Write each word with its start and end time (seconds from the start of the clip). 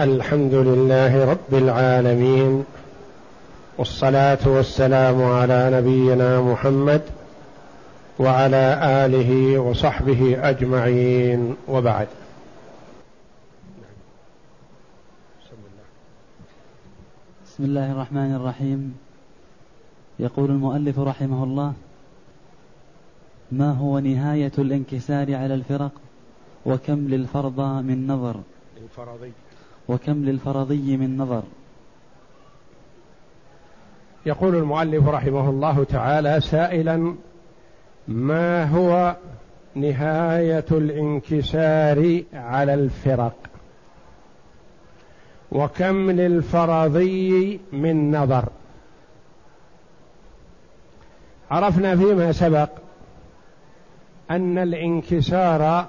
الحمد 0.00 0.54
لله 0.54 1.30
رب 1.30 1.52
العالمين 1.54 2.64
والصلاة 3.78 4.38
والسلام 4.46 5.22
على 5.22 5.70
نبينا 5.72 6.40
محمد 6.40 7.02
وعلى 8.18 8.80
آله 9.04 9.58
وصحبه 9.58 10.48
أجمعين 10.48 11.56
وبعد. 11.68 12.08
بسم 17.44 17.64
الله 17.64 17.92
الرحمن 17.92 18.34
الرحيم. 18.34 18.96
يقول 20.18 20.50
المؤلف 20.50 20.98
رحمه 20.98 21.44
الله 21.44 21.72
ما 23.52 23.70
هو 23.72 23.98
نهاية 23.98 24.52
الانكسار 24.58 25.34
على 25.34 25.54
الفرق 25.54 25.92
وكم 26.66 27.08
للفرض 27.08 27.60
من 27.60 28.06
نظر؟ 28.06 28.36
الفرضي 28.82 29.32
وكم 29.92 30.24
للفرضي 30.24 30.96
من 30.96 31.16
نظر. 31.16 31.42
يقول 34.26 34.56
المؤلف 34.56 35.08
رحمه 35.08 35.50
الله 35.50 35.84
تعالى 35.84 36.40
سائلا 36.40 37.14
ما 38.08 38.64
هو 38.64 39.16
نهاية 39.74 40.64
الانكسار 40.70 42.22
على 42.34 42.74
الفرق؟ 42.74 43.36
وكم 45.52 46.10
للفرضي 46.10 47.60
من 47.72 48.16
نظر؟ 48.16 48.48
عرفنا 51.50 51.96
فيما 51.96 52.32
سبق 52.32 52.68
أن 54.30 54.58
الانكسار 54.58 55.86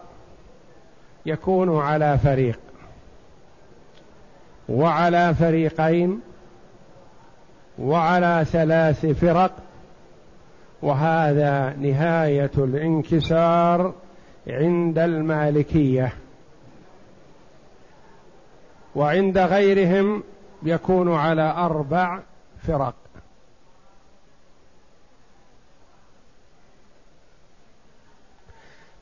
يكون 1.26 1.78
على 1.78 2.18
فريق. 2.18 2.60
وعلى 4.70 5.34
فريقين 5.36 6.22
وعلى 7.80 8.46
ثلاث 8.52 9.06
فرق 9.06 9.52
وهذا 10.82 11.76
نهاية 11.80 12.52
الانكسار 12.58 13.94
عند 14.48 15.00
المالكية. 15.00 16.14
وعند 18.96 19.38
غيرهم 19.38 20.24
يكون 20.64 21.14
على 21.14 21.42
أربع 21.42 22.20
فرق. 22.68 22.96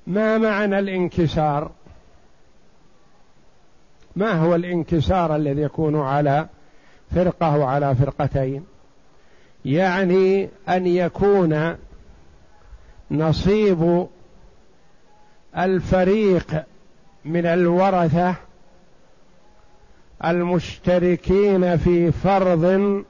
ما 0.07 0.37
معنى 0.37 0.79
الانكسار؟ 0.79 1.71
ما 4.15 4.31
هو 4.31 4.55
الانكسار 4.55 5.35
الذي 5.35 5.61
يكون 5.61 5.99
على 5.99 6.47
فرقة 7.15 7.57
وعلى 7.57 7.95
فرقتين؟ 7.95 8.63
يعني 9.65 10.49
أن 10.69 10.87
يكون 10.87 11.75
نصيب 13.11 14.07
الفريق 15.57 16.63
من 17.25 17.45
الورثة 17.45 18.35
المشتركين 20.25 21.77
في 21.77 22.11
فرض 22.11 23.03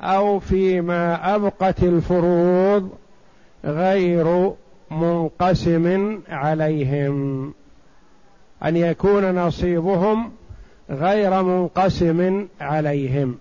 أو 0.00 0.38
فيما 0.38 1.34
أبقت 1.34 1.82
الفروض 1.82 2.90
غير 3.64 4.52
منقسم 4.90 6.18
عليهم. 6.28 7.54
أن 8.64 8.76
يكون 8.76 9.34
نصيبهم 9.34 10.32
غير 10.90 11.42
منقسم 11.42 12.48
عليهم. 12.60 13.38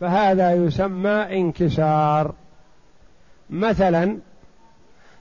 فهذا 0.00 0.52
يسمى 0.52 1.10
انكسار. 1.10 2.34
مثلا 3.50 4.18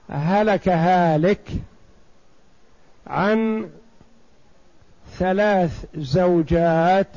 هلك 0.10 0.70
هالك 0.70 1.50
عن 3.08 3.70
ثلاث 5.18 5.86
زوجات 5.96 7.08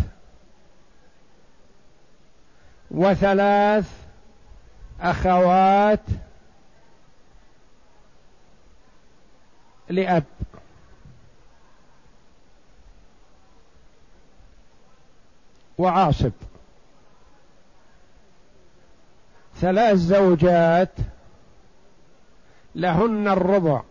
وثلاث 2.91 3.91
أخوات 5.01 6.01
لأب. 9.89 10.25
وعاصب. 15.79 16.33
ثلاث 19.57 19.97
زوجات 19.97 20.91
لهن 22.75 23.29
الربع 23.29 23.83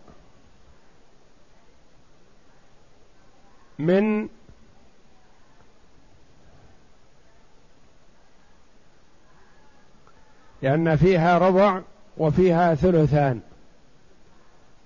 من 3.80 4.28
لأن 10.62 10.96
فيها 10.96 11.38
ربع 11.38 11.82
وفيها 12.18 12.76
ثلثان. 12.76 13.42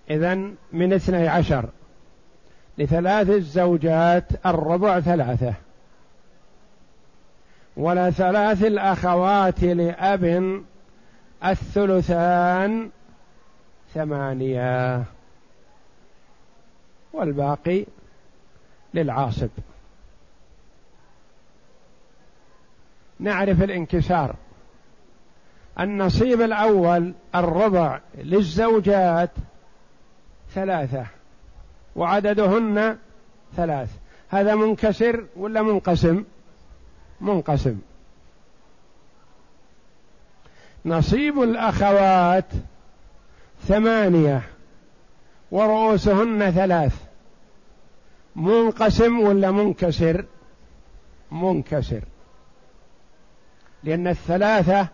إذن 0.09 0.55
من 0.71 0.93
اثني 0.93 1.27
عشر. 1.27 1.69
لثلاث 2.77 3.29
الزوجات 3.29 4.45
الربع 4.45 4.99
ثلاثة. 4.99 5.66
ولثلاث 7.77 8.63
الأخوات 8.63 9.63
لأب 9.63 10.63
الثلثان 11.45 12.89
ثمانية. 13.93 15.03
والباقي 17.13 17.85
للعاصب. 18.93 19.49
نعرف 23.19 23.63
الانكسار. 23.63 24.35
النصيب 25.79 26.41
الأول 26.41 27.13
الربع 27.35 27.99
للزوجات 28.17 29.31
ثلاثة 30.53 31.05
وعددهن 31.95 32.97
ثلاث. 33.55 33.89
هذا 34.29 34.55
منكسر 34.55 35.25
ولا 35.35 35.61
منقسم؟ 35.61 36.23
منقسم. 37.21 37.79
نصيب 40.85 41.41
الأخوات 41.41 42.45
ثمانية 43.67 44.41
ورؤوسهن 45.51 46.51
ثلاث. 46.51 46.95
منقسم 48.35 49.19
ولا 49.19 49.51
منكسر؟ 49.51 50.25
منكسر. 51.31 52.01
لأن 53.83 54.07
الثلاثة 54.07 54.87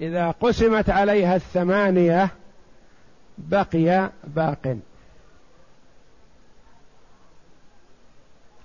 إذا 0.00 0.30
قسمت 0.30 0.90
عليها 0.90 1.36
الثمانية 1.36 2.28
بقي 3.38 4.10
باق. 4.24 4.76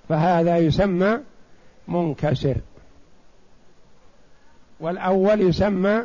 فهذا 0.09 0.57
يسمى 0.57 1.19
منكسر. 1.89 2.57
والأول 4.79 5.41
يسمى 5.41 6.03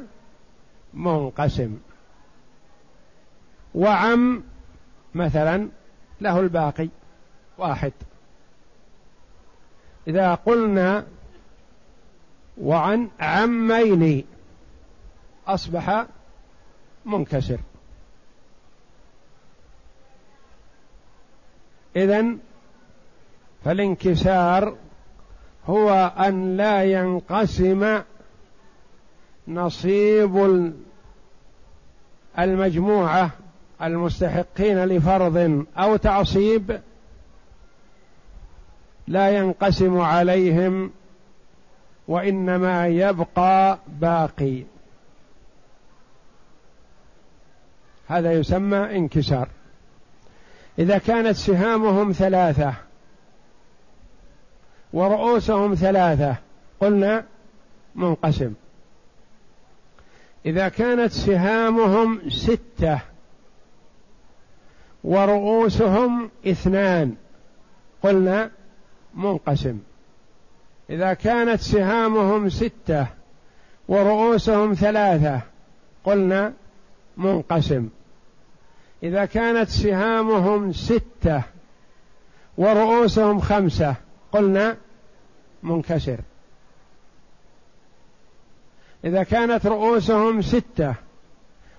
منقسم. 0.94 1.78
وعم 3.74 4.42
مثلا 5.14 5.68
له 6.20 6.40
الباقي 6.40 6.88
واحد. 7.58 7.92
إذا 10.08 10.34
قلنا 10.34 11.06
وعن 12.60 13.08
عمين 13.20 14.24
أصبح 15.46 16.06
منكسر. 17.04 17.60
إذن 21.96 22.38
فالانكسار 23.64 24.76
هو 25.68 26.12
أن 26.18 26.56
لا 26.56 26.84
ينقسم 26.84 28.00
نصيب 29.48 30.72
المجموعة 32.38 33.30
المستحقين 33.82 34.84
لفرض 34.84 35.66
أو 35.76 35.96
تعصيب 35.96 36.80
لا 39.08 39.30
ينقسم 39.38 40.00
عليهم 40.00 40.90
وإنما 42.08 42.86
يبقى 42.86 43.78
باقي. 43.88 44.62
هذا 48.08 48.32
يسمى 48.32 48.78
انكسار. 48.78 49.48
إذا 50.78 50.98
كانت 50.98 51.36
سهامهم 51.36 52.12
ثلاثة 52.12 52.74
ورؤوسهم 54.94 55.74
ثلاثة. 55.74 56.36
قلنا 56.80 57.24
منقسم. 57.94 58.52
إذا 60.46 60.68
كانت 60.68 61.12
سهامهم 61.12 62.30
ستة 62.30 63.00
ورؤوسهم 65.04 66.30
اثنان 66.46 67.14
قلنا 68.02 68.50
منقسم. 69.14 69.78
إذا 70.90 71.14
كانت 71.14 71.60
سهامهم 71.60 72.48
ستة 72.48 73.06
ورؤوسهم 73.88 74.74
ثلاثة 74.74 75.40
قلنا 76.04 76.52
منقسم. 77.16 77.88
إذا 79.02 79.24
كانت 79.24 79.68
سهامهم 79.68 80.72
ستة 80.72 81.42
ورؤوسهم 82.58 83.40
خمسة 83.40 83.94
قلنا 84.32 84.76
منكسر. 85.64 86.20
إذا 89.04 89.22
كانت 89.22 89.66
رؤوسهم 89.66 90.42
ستة 90.42 90.94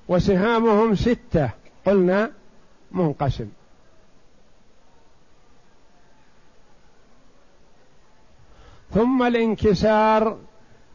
وسهامهم 0.07 0.95
ستة 0.95 1.49
قلنا 1.85 2.31
منقسم. 2.91 3.49
ثم 8.93 9.23
الانكسار 9.23 10.37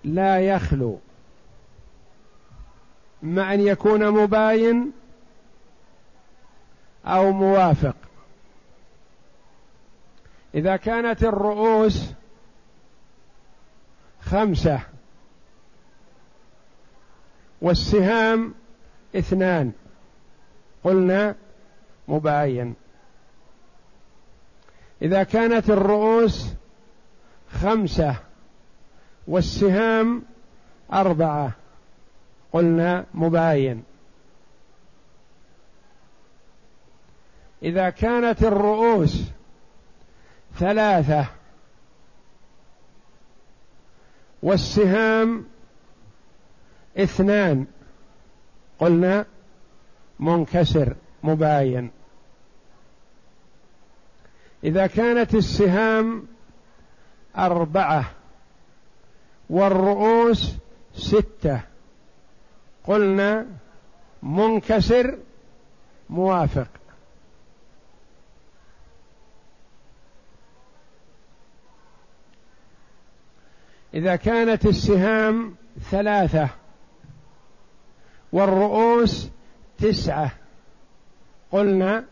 لا 0.05 0.41
يخلو. 0.41 0.99
اما 3.23 3.55
أن 3.55 3.61
يكون 3.61 4.11
مباين 4.11 4.93
أو 7.07 7.33
موافق. 7.33 7.97
إذا 10.55 10.77
كانت 10.77 11.25
الرؤوس 11.25 12.13
خمسة. 14.23 14.81
والسهام 17.63 18.55
اثنان. 19.17 19.73
قلنا 20.85 21.35
مباين. 22.09 22.75
إذا 25.03 25.23
كانت 25.23 25.71
الرؤوس 25.71 26.47
خمسة 27.53 28.17
والسهام 29.27 30.23
أربعة. 30.93 31.53
قلنا 32.53 33.05
مباين. 33.15 33.85
إذا 37.63 37.91
كانت 37.91 38.43
الرؤوس 38.43 39.23
ثلاثة 40.59 41.27
والسهام 44.43 45.45
اثنان. 46.97 47.67
قلنا 48.79 49.27
منكسر 50.21 50.97
مباين. 51.23 51.91
إذا 54.65 54.87
كانت 54.87 55.35
السهام 55.35 56.27
أربعة 57.37 58.11
والرؤوس 59.51 60.55
ستة 60.95 61.61
قلنا 62.85 63.47
منكسر 64.23 65.19
موافق. 66.11 66.80
إذا 73.95 74.17
كانت 74.17 74.67
السهام 74.67 75.55
ثلاثة 75.91 76.49
والرؤوس 78.33 79.29
تسعة. 79.79 80.33
قلنا 81.53 82.05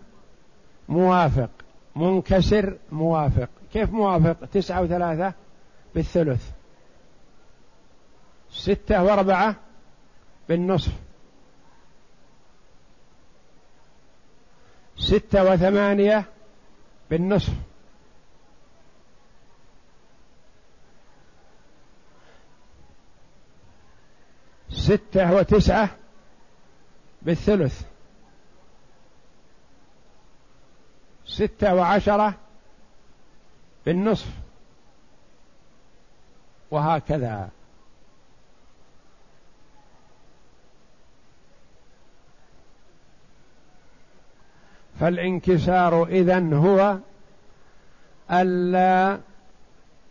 موافق 0.88 1.50
منكسر 1.96 2.76
موافق. 2.92 3.48
كيف 3.72 3.90
موافق؟ 3.90 4.44
تسعة 4.52 4.82
وثلاثة 4.82 5.32
بالثلث. 5.94 6.50
ستة 8.50 9.02
وأربعة 9.02 9.56
بالنصف. 10.48 10.92
ستة 14.96 15.52
وثمانية 15.52 16.25
بالنصف. 17.10 17.52
ستة 24.88 25.35
وتسعة 25.35 25.88
بالثلث. 27.23 27.82
ستة 31.26 31.75
وعشرة 31.75 32.35
بالنصف. 33.87 34.29
وهكذا. 36.70 37.50
فالانكسار 45.00 46.05
إذن 46.05 46.52
هو 46.52 46.99
ألا 48.31 49.20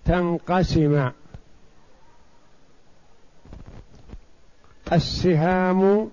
تنقسم. 0.05 1.11
السهام 4.93 6.11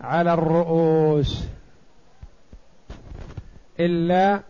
على 0.00 0.34
الرؤوس 0.34 1.44
إلا 3.80 4.40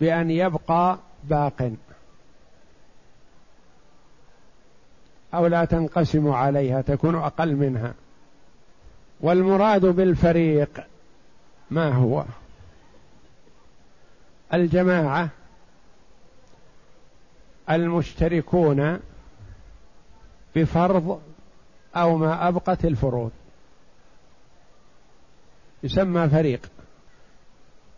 بأن 0.00 0.30
يبقى 0.30 0.98
باق. 1.24 1.72
أو 5.34 5.46
لا 5.46 5.64
تنقسم 5.64 6.28
عليها 6.28 6.80
تكون 6.80 7.14
أقل 7.14 7.56
منها. 7.56 7.94
والمراد 9.20 9.86
بالفريق 9.86 10.84
ما 11.70 11.94
هو؟ 11.94 12.24
الجماعة 14.54 15.28
المشتركون 17.70 19.00
بفرض 20.56 21.20
أو 21.96 22.16
ما 22.16 22.48
أبقت 22.48 22.84
الفروض. 22.84 23.30
يسمى 25.82 26.28
فريق. 26.28 26.60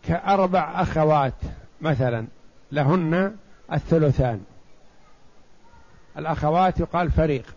كأربع 0.03 0.81
أخوات 0.81 1.33
مثلا 1.81 2.27
لهن 2.71 3.35
الثلثان. 3.73 4.43
الأخوات 6.17 6.79
يقال 6.79 7.11
فريق. 7.11 7.55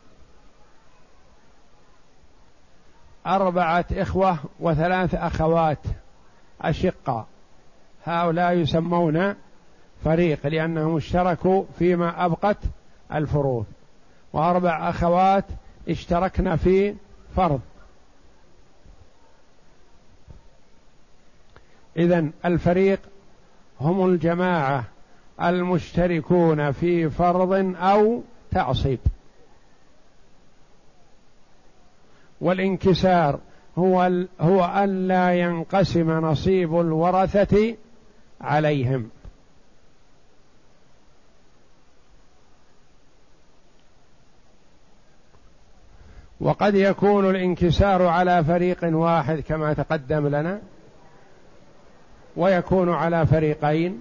أربعة 3.27 3.85
إخوة 3.93 4.39
وثلاث 4.61 5.15
أخوات 5.15 5.79
أشقة. 6.61 7.27
هؤلاء 8.05 8.53
يسمون 8.53 9.35
فريق 10.05 10.47
لأنهم 10.47 10.97
اشتركوا 10.97 11.65
فيما 11.79 12.25
أبقت 12.25 12.59
الفروض. 13.13 13.67
وأربع 14.33 14.91
أخوات 14.91 15.45
اشتركن 15.89 16.57
في 16.57 16.95
فرض. 17.37 17.61
إذا 21.97 22.31
الفريق 22.45 23.01
هم 23.81 24.07
الجماعة 24.07 24.85
المشتركون 25.43 26.73
في 26.73 27.11
فرض 27.11 27.75
أو 27.77 28.23
تعصيب. 28.51 28.99
والانكسار 32.41 33.39
هو 33.79 34.11
هو 34.41 34.85
ألا 34.85 35.35
ينقسم 35.35 36.11
نصيب 36.11 36.81
الورثة 36.81 37.77
عليهم. 38.41 39.11
وقد 46.41 46.75
يكون 46.75 47.31
الانكسار 47.31 48.07
على 48.07 48.45
فريق 48.45 48.79
واحد 48.83 49.41
كما 49.41 49.73
تقدم 49.73 50.27
لنا 50.27 50.61
ويكون 52.37 52.93
على 52.93 53.27
فريقين 53.27 54.01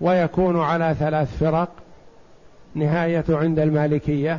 ويكون 0.00 0.60
على 0.60 0.94
ثلاث 0.98 1.38
فرق 1.38 1.68
نهاية 2.74 3.24
عند 3.28 3.58
المالكية 3.58 4.38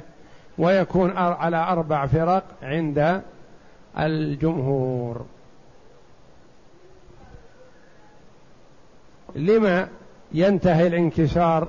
ويكون 0.57 1.17
على 1.17 1.57
أربع 1.57 2.05
فرق 2.05 2.43
عند 2.61 3.21
الجمهور. 3.99 5.25
لما 9.35 9.87
ينتهي 10.33 10.87
الانكسار 10.87 11.67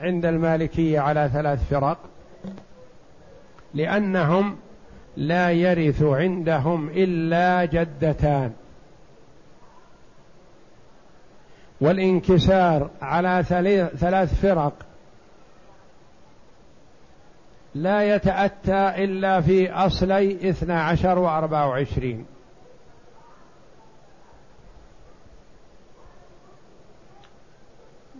عند 0.00 0.24
المالكية 0.24 1.00
على 1.00 1.30
ثلاث 1.32 1.68
فرق؟ 1.70 1.98
لأنهم 3.78 4.56
لا 5.16 5.50
يرث 5.50 6.02
عندهم 6.02 6.88
إلا 6.88 7.64
جدتان. 7.64 8.52
والانكسار 11.80 12.90
على 13.02 13.44
ثلاث 13.98 14.40
فرق 14.40 14.72
لا 17.74 18.14
يتأتى 18.14 19.04
إلا 19.04 19.40
في 19.40 19.70
أصلي 19.72 20.50
اثنا 20.50 20.82
عشر 20.82 21.18
وأربع 21.18 21.64
وعشرين. 21.64 22.26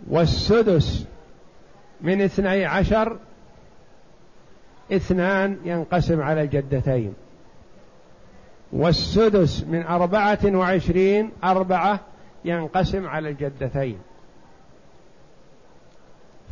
والسدس 0.09 1.05
من 2.01 2.21
اثني 2.21 2.65
عشر 2.65 3.17
اثنان 4.91 5.57
ينقسم 5.65 6.21
على 6.21 6.41
الجدتين 6.41 7.13
والسدس 8.71 9.63
من 9.63 9.85
أربعة 9.85 10.39
وعشرين 10.45 11.31
أربعة 11.43 11.99
ينقسم 12.45 13.07
على 13.07 13.29
الجدتين 13.29 13.99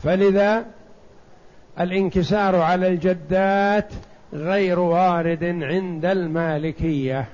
فلذا 0.04 0.66
الانكسار 1.80 2.56
على 2.56 2.88
الجدات 2.88 3.94
غير 4.34 4.80
وارد 4.80 5.44
عند 5.44 6.06
المالكية. 6.06 7.26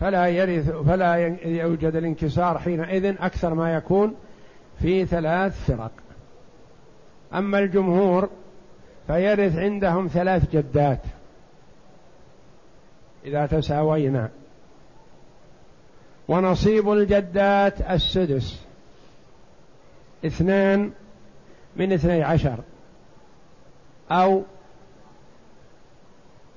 فلا 0.00 0.26
يرث 0.26 0.70
فلا 0.70 1.16
يوجد 1.44 1.96
الانكسار 1.96 2.58
حينئذ 2.58 3.04
أكثر 3.20 3.54
ما 3.54 3.74
يكون 3.74 4.14
في 4.82 5.06
ثلاث 5.06 5.64
فرق. 5.66 5.92
أما 7.34 7.58
الجمهور 7.58 8.28
فيرث 9.06 9.56
عندهم 9.56 10.08
ثلاث 10.08 10.50
جدات. 10.52 11.00
إذا 13.24 13.46
تساوينا 13.46 14.30
ونصيب 16.28 16.92
الجدات 16.92 17.80
السدس. 17.80 18.62
اثنان 20.26 20.90
من 21.76 21.92
اثني 21.92 22.22
عشر. 22.22 22.58
أو 24.10 24.42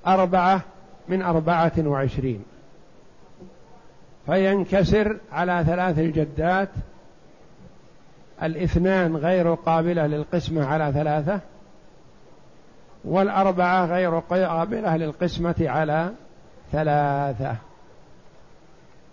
أربعة 0.08 0.62
من 1.08 1.22
أربعة 1.22 1.74
وعشرين. 1.78 2.44
فينكسر 4.26 5.18
على 5.32 5.64
ثلاث 5.68 6.00
الجدات. 6.00 6.70
الاثنان 8.44 9.16
غير 9.16 9.54
قابلة 9.54 10.08
للقسمة 10.08 10.66
على 10.66 10.92
ثلاثة. 10.94 11.40
والأربعة 13.06 13.86
غير 13.86 14.20
قابلة 14.20 14.98
للقسمة 14.98 15.56
على 15.60 16.12
ثلاثة. 16.72 17.56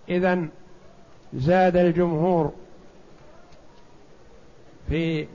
إذا 0.08 0.46
زاد 1.34 1.76
الجمهور 1.76 2.52
في 4.88 5.26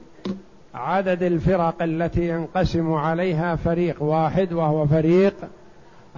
عدد 0.74 1.22
الفرق 1.22 1.82
التي 1.82 2.28
ينقسم 2.28 2.92
عليها 2.92 3.56
فريق 3.56 4.02
واحد 4.02 4.52
وهو 4.52 4.86
فريق 4.86 5.34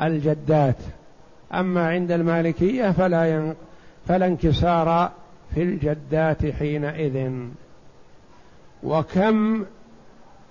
الجدات. 0.03 0.77
أما 1.55 1.89
عند 1.89 2.13
المالكية 2.13 2.91
فلا 2.91 3.37
ين... 3.37 3.55
فلا 4.07 4.27
انكسار 4.27 5.13
في 5.55 5.63
الجدات 5.63 6.47
حينئذ. 6.47 7.33
وكم 8.83 9.65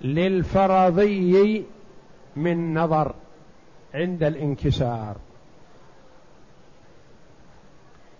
للفرضي 0.04 1.64
من 2.36 2.74
نظر 2.74 3.14
عند 3.94 4.22
الانكسار. 4.22 5.16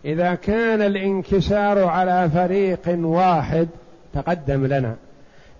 إذا 0.04 0.34
كان 0.34 0.82
الانكسار 0.82 1.84
على 1.84 2.30
فريق 2.30 2.80
واحد 2.88 3.68
تقدم 4.14 4.66
لنا. 4.66 4.96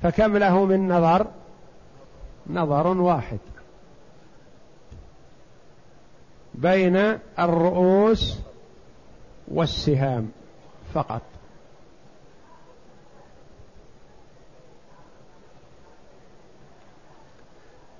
فكم 0.02 0.36
له 0.36 0.64
من 0.64 0.88
نظر؟ 0.88 1.26
نظر 2.50 2.86
واحد. 2.86 3.38
بين 6.54 6.96
الرؤوس 7.38 8.38
والسهام 9.48 10.30
فقط. 10.94 11.22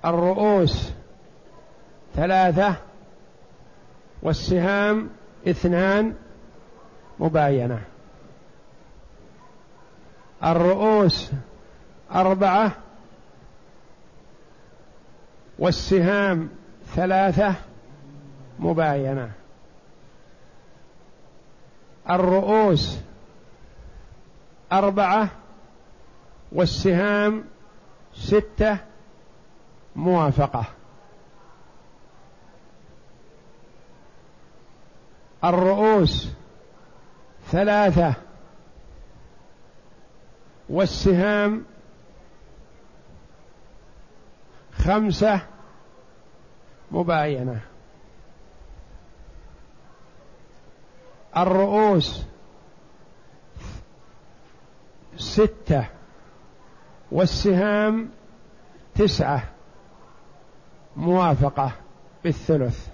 الرؤوس 0.05 0.89
ثلاثة 2.15 2.75
والسهام 4.21 5.09
اثنان 5.47 6.13
مباينة. 7.19 7.81
الرؤوس 10.43 11.31
أربعة 12.11 12.71
والسهام 15.59 16.49
ثلاثة 16.95 17.53
مباينة. 18.59 19.31
الرؤوس 22.09 22.97
أربعة 24.71 25.29
والسهام 26.51 27.43
ستة 28.15 28.77
موافقة. 29.95 30.65
الرؤوس 35.43 36.29
ثلاثة. 37.51 38.13
والسهام 40.69 41.65
خمسة. 44.73 45.41
مباينة. 46.91 47.61
الرؤوس 51.37 52.23
ستة. 55.17 55.85
والسهام 57.11 58.09
تسعة. 58.95 59.54
موافقة 60.95 61.71
بالثلث. 62.23 62.87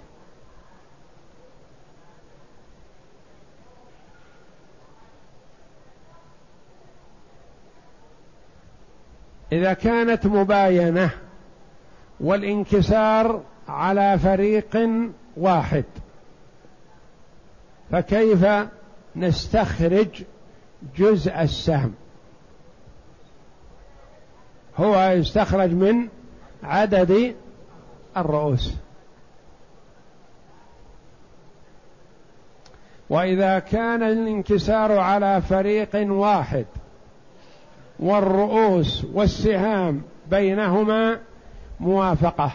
إذا 9.52 9.72
كانت 9.72 10.26
مباينة 10.26 11.10
والانكسار 12.20 13.42
على 13.68 14.18
فريق 14.18 14.88
واحد 15.36 15.84
فكيف 17.90 18.46
نستخرج 19.16 20.22
جزء 20.96 21.40
السهم؟ 21.40 21.94
هو 24.76 25.10
يستخرج 25.10 25.70
من 25.70 26.08
عدد 26.62 27.36
الرؤوس. 28.16 28.74
وإذا 33.10 33.58
كان 33.58 34.02
الانكسار 34.02 34.92
على 34.98 35.42
فريق 35.42 35.90
واحد 35.94 36.66
والرؤوس 38.00 39.04
والسهام 39.12 40.02
بينهما 40.30 41.20
موافقة 41.80 42.52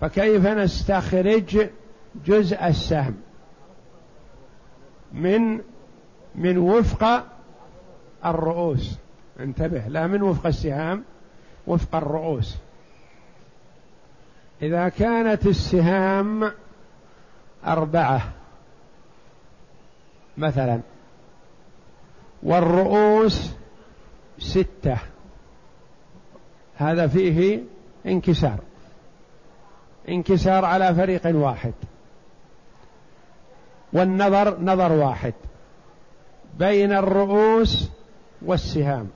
فكيف 0.00 0.46
نستخرج 0.46 1.68
جزء 2.26 2.66
السهم؟ 2.66 3.14
من 5.12 5.60
من 6.34 6.58
وفق 6.58 7.24
الرؤوس. 8.24 8.98
انتبه 9.40 9.82
لا 9.88 10.06
من 10.06 10.22
وفق 10.22 10.46
السهام 10.46 11.04
وفق 11.66 11.96
الرؤوس. 11.96 12.56
إذا 14.62 14.88
كانت 14.88 15.46
السهام 15.46 16.52
أربعة 17.66 18.32
مثلا 20.36 20.80
والرؤوس 22.42 23.50
ستة 24.38 24.98
هذا 26.76 27.06
فيه 27.06 27.62
انكسار 28.06 28.58
انكسار 30.08 30.64
على 30.64 30.94
فريق 30.94 31.22
واحد 31.26 31.72
والنظر 33.92 34.60
نظر 34.60 34.92
واحد 34.92 35.34
بين 36.58 36.92
الرؤوس 36.92 37.90
والسهام. 38.42 39.08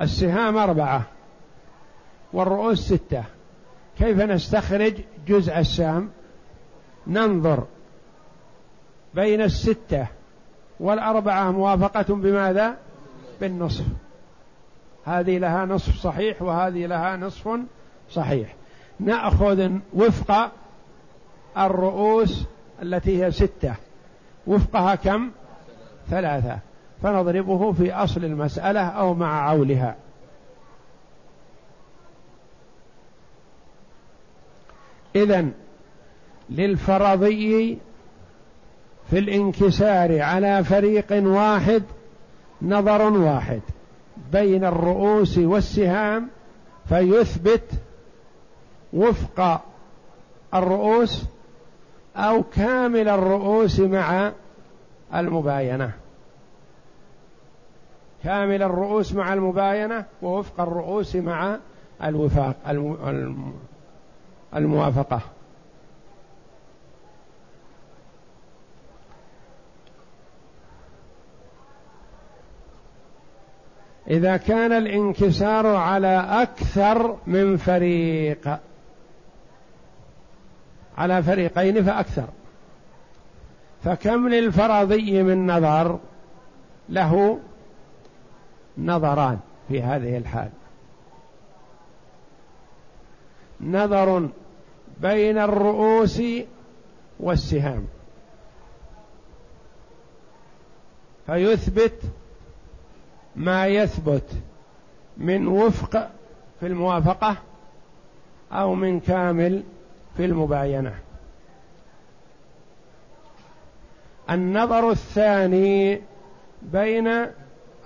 السهام 0.00 0.56
أربعة 0.56 1.02
والرؤوس 2.32 2.78
ستة. 2.78 3.24
كيف 3.98 4.20
نستخرج 4.20 4.94
جزء 5.26 5.58
السام 5.58 6.10
ننظر 7.06 7.66
بين 9.14 9.42
الستة 9.42 10.06
والأربعة 10.80 11.50
موافقة 11.50 12.14
بماذا؟ 12.14 12.76
بالنصف. 13.40 13.84
هذه 15.04 15.38
لها 15.38 15.64
نصف 15.64 15.96
صحيح 15.96 16.42
وهذه 16.42 16.86
لها 16.86 17.16
نصف 17.16 17.58
صحيح. 18.10 18.54
نأخذ 19.00 19.70
وفق 19.94 20.52
الرؤوس 21.58 22.44
التي 22.82 23.24
هي 23.24 23.30
ستة. 23.30 23.74
وفقها 24.46 24.94
كم؟ 24.94 25.30
ثلاثة. 26.10 26.58
فنضربه 27.02 27.72
في 27.72 27.92
أصل 27.92 28.24
المسألة 28.24 28.80
أو 28.80 29.14
مع 29.14 29.48
عولها. 29.48 29.96
إذن 35.16 35.52
للفرضي 36.50 37.78
في 39.10 39.18
الانكسار 39.18 40.22
على 40.22 40.64
فريق 40.64 41.06
واحد 41.12 41.82
نظر 42.62 43.02
واحد 43.02 43.60
بين 44.32 44.64
الرؤوس 44.64 45.38
والسهام 45.38 46.28
فيثبت 46.88 47.70
وفق 48.92 49.60
الرؤوس 50.54 51.24
أو 52.16 52.42
كامل 52.42 53.08
الرؤوس 53.08 53.80
مع 53.80 54.32
المباينة. 55.14 56.01
كامل 58.24 58.62
الرؤوس 58.62 59.12
مع 59.12 59.32
المباينة 59.32 60.04
ووفق 60.22 60.60
الرؤوس 60.60 61.16
مع 61.16 61.58
الوفاق 62.04 62.56
الموافقة. 64.56 65.20
إذا 74.10 74.36
كان 74.36 74.72
الانكسار 74.72 75.66
على 75.66 76.26
أكثر 76.28 77.16
من 77.26 77.56
فريق 77.56 78.58
على 80.98 81.22
فريقين 81.22 81.84
فأكثر. 81.84 82.28
فكم 83.84 84.28
للفرضي 84.28 85.22
من 85.22 85.46
نظر 85.46 85.98
له 86.88 87.38
نظران 88.78 89.38
في 89.68 89.82
هذه 89.82 90.16
الحال. 90.18 90.50
نظر 93.60 94.28
بين 95.00 95.38
الرؤوس 95.38 96.22
والسهام. 97.20 97.86
فيثبت 101.26 102.02
ما 103.36 103.66
يثبت 103.66 104.30
من 105.16 105.46
وفق 105.46 106.10
في 106.60 106.66
الموافقة 106.66 107.36
أو 108.52 108.74
من 108.74 109.00
كامل 109.00 109.62
في 110.16 110.24
المباينة. 110.24 110.94
النظر 114.30 114.90
الثاني 114.90 116.00
بين 116.62 117.26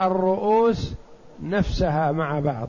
الرؤوس 0.03 0.95
نفسها 1.43 2.13
مع 2.13 2.41
بعض. 2.41 2.69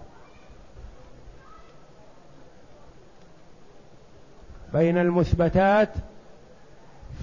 بين 4.74 4.98
المثبتات 4.98 5.90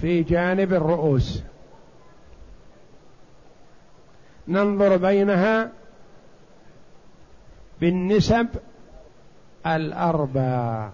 في 0.01 0.23
جانب 0.23 0.73
الرؤوس. 0.73 1.43
ننظر 4.47 4.97
بينها 4.97 5.71
بالنسب 7.81 8.47
الأربع. 9.65 10.89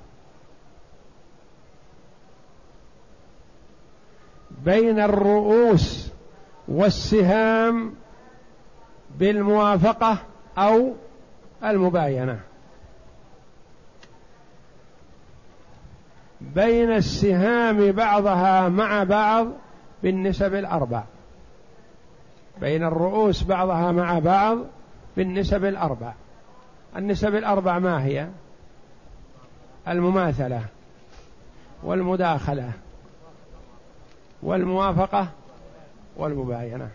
بين 4.65 5.00
الرؤوس 5.00 6.12
والسهام 6.67 7.93
بالموافقة 9.19 10.17
أو 10.58 10.93
المباينة. 11.63 12.39
بين 16.41 16.91
السهام 16.91 17.91
بعضها 17.91 18.69
مع 18.69 19.04
بعض 19.04 19.47
بالنسب 20.04 20.56
الأربع. 20.56 21.04
بين 22.62 22.84
الرؤوس 22.84 23.43
بعضها 23.43 23.91
مع 23.91 24.19
بعض 24.19 24.58
بالنسب 25.17 25.65
الأربع. 25.65 26.13
النسب 26.95 27.36
الأربع 27.36 27.80
ما 27.80 28.06
هي؟ 28.06 28.28
المماثلة 29.88 30.62
والمداخلة 31.84 32.71
والموافقة 34.43 35.28
والمباينة. 36.17 36.89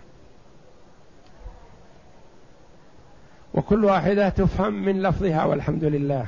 وكل 3.56 3.84
واحدة 3.84 4.28
تفهم 4.28 4.72
من 4.72 5.02
لفظها 5.02 5.44
والحمد 5.44 5.84
لله. 5.84 6.26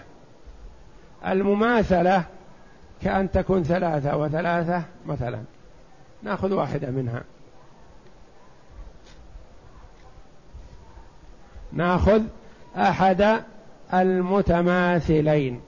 المماثلة 1.27 2.25
كأن 3.03 3.31
تكون 3.31 3.63
ثلاثة 3.65 4.17
وثلاثة 4.17 4.83
مثلا. 5.07 5.39
نأخذ 6.23 6.53
واحدة 6.53 6.91
منها. 6.91 7.23
نأخذ 11.73 12.23
أحد 12.77 13.43
المتماثلين. 13.95 15.61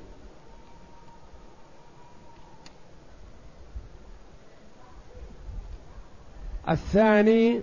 الثاني 6.68 7.60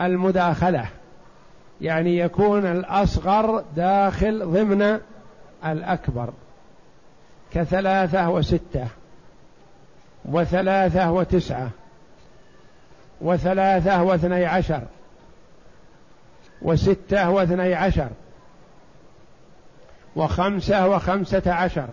المداخلة. 0.00 0.99
يعني 1.80 2.18
يكون 2.18 2.66
الأصغر 2.66 3.64
داخل 3.76 4.46
ضمن 4.46 5.00
الأكبر 5.66 6.32
كثلاثة 7.52 8.30
وستة 8.30 8.86
وثلاثة 10.24 11.12
وتسعة 11.12 11.70
وثلاثة 13.20 14.02
واثني 14.02 14.44
عشر 14.44 14.82
وستة 16.62 17.30
واثني 17.30 17.74
عشر 17.74 18.08
وخمسة 20.16 20.88
وخمسة 20.88 21.52
عشر 21.52 21.88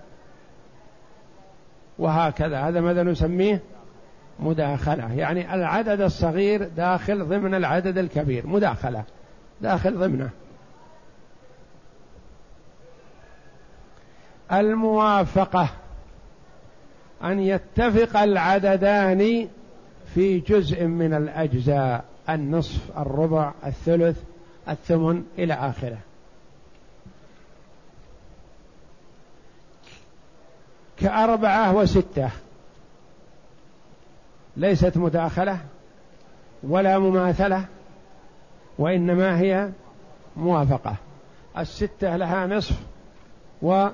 وهكذا. 1.99 2.59
هذا 2.59 2.81
ماذا 2.81 3.03
نسميه؟ 3.03 3.61
مداخلة. 4.39 5.13
يعني 5.13 5.53
العدد 5.55 6.01
الصغير 6.01 6.67
داخل 6.77 7.25
ضمن 7.25 7.55
العدد 7.55 7.97
الكبير. 7.97 8.47
مداخلة. 8.47 9.03
داخل 9.61 9.97
ضمنه. 9.97 10.29
الموافقة 14.51 15.69
أن 17.23 17.39
يتفق 17.39 18.19
العددان 18.19 19.47
في 20.15 20.39
جزء 20.39 20.83
من 20.85 21.13
الأجزاء 21.13 22.05
النصف 22.29 22.97
الربع 22.97 23.51
الثلث 23.65 24.21
الثمن 24.69 25.23
إلى 25.37 25.53
آخره. 25.53 25.97
كأربعة 30.99 31.75
وستة. 31.75 32.29
ليست 34.57 34.97
مداخلة 34.97 35.59
ولا 36.63 36.99
مماثلة. 36.99 37.65
وإنما 38.79 39.39
هي 39.39 39.69
موافقة. 40.35 40.95
الستة 41.57 42.15
لها 42.15 42.47
نصف 42.47 42.75
و 43.61 43.87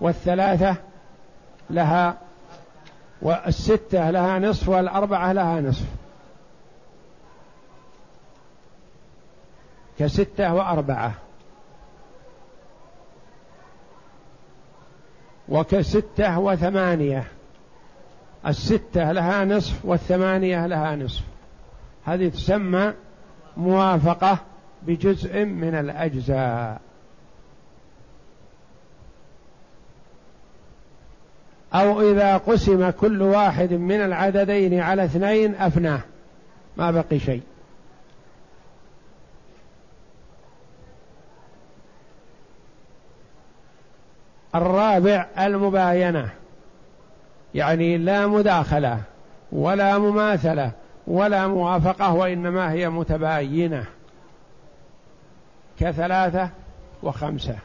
والثلاثة 0.00 0.76
لها 1.70 2.18
والستة 3.22 4.10
لها 4.10 4.38
نصف 4.38 4.68
والأربعة 4.68 5.32
لها 5.32 5.60
نصف. 5.60 5.86
كستة 9.98 10.54
وأربعة. 10.54 11.12
وكستة 15.48 16.38
وثمانية. 16.38 17.24
الستة 18.46 19.12
لها 19.12 19.44
نصف 19.44 19.84
والثمانية 19.84 20.66
لها 20.66 20.96
نصف. 20.96 21.24
هذه 22.04 22.28
تسمى 22.28 22.92
موافقة 23.56 24.38
بجزء 24.82 25.44
من 25.44 25.74
الأجزاء. 25.74 26.80
أو 31.74 32.10
إذا 32.10 32.36
قسم 32.36 32.90
كل 32.90 33.22
واحد 33.22 33.72
من 33.72 34.00
العددين 34.00 34.80
على 34.80 35.04
اثنين 35.04 35.54
أفناه. 35.54 36.00
ما 36.76 36.90
بقي 36.90 37.18
شيء. 37.18 37.42
الرابع 44.54 45.26
المباينة. 45.38 46.30
يعني 47.54 47.98
لا 47.98 48.26
مداخلة 48.26 49.00
ولا 49.52 49.98
مماثلة. 49.98 50.72
ولا 51.10 51.46
موافقة 51.46 52.14
وإنما 52.14 52.72
هي 52.72 52.88
متباينة. 52.88 53.84
كثلاثة 55.80 56.50
وخمسة 57.02 57.56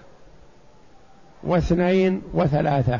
واثنين 1.43 2.21
وثلاثة. 2.33 2.99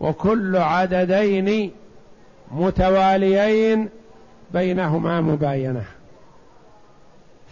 وكل 0.00 0.56
عددين 0.56 1.72
متواليين 2.50 3.88
بينهما 4.50 5.20
مباينة. 5.20 5.84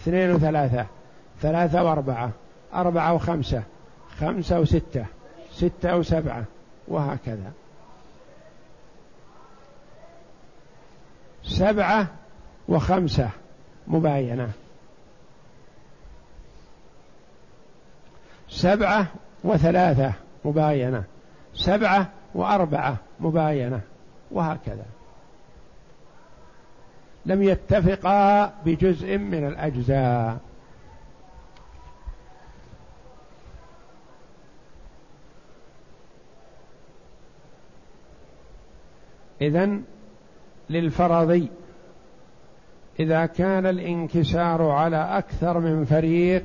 اثنين 0.02 0.30
وثلاثة 0.30 0.86
ثلاثة 1.42 1.82
وأربعة 1.82 2.30
أربعة 2.74 3.14
وخمسة 3.14 3.62
خمسة 4.18 4.60
وستة 4.60 5.06
ستة 5.52 5.96
وسبعة 5.96 6.44
وهكذا. 6.88 7.52
سبعة 11.48 12.06
وخمسة 12.68 13.30
مباينة. 13.86 14.50
سبعة 18.48 19.06
وثلاثة 19.44 20.12
مباينة. 20.44 21.04
سبعة 21.54 22.10
وأربعة 22.34 22.96
مباينة. 23.20 23.80
وهكذا. 24.30 24.84
لم 27.26 27.42
يتفقا 27.42 28.52
بجزء 28.64 29.18
من 29.18 29.46
الأجزاء. 29.48 30.38
إذن 39.40 39.84
للفرضي 40.70 41.48
إذا 43.00 43.26
كان 43.26 43.66
الانكسار 43.66 44.62
على 44.62 45.18
أكثر 45.18 45.58
من 45.58 45.84
فريق 45.84 46.44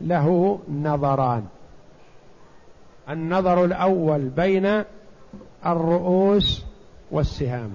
له 0.00 0.60
نظران. 0.68 1.46
النظر 3.08 3.64
الأول 3.64 4.28
بين 4.28 4.84
الرؤوس 5.66 6.64
والسهام 7.10 7.74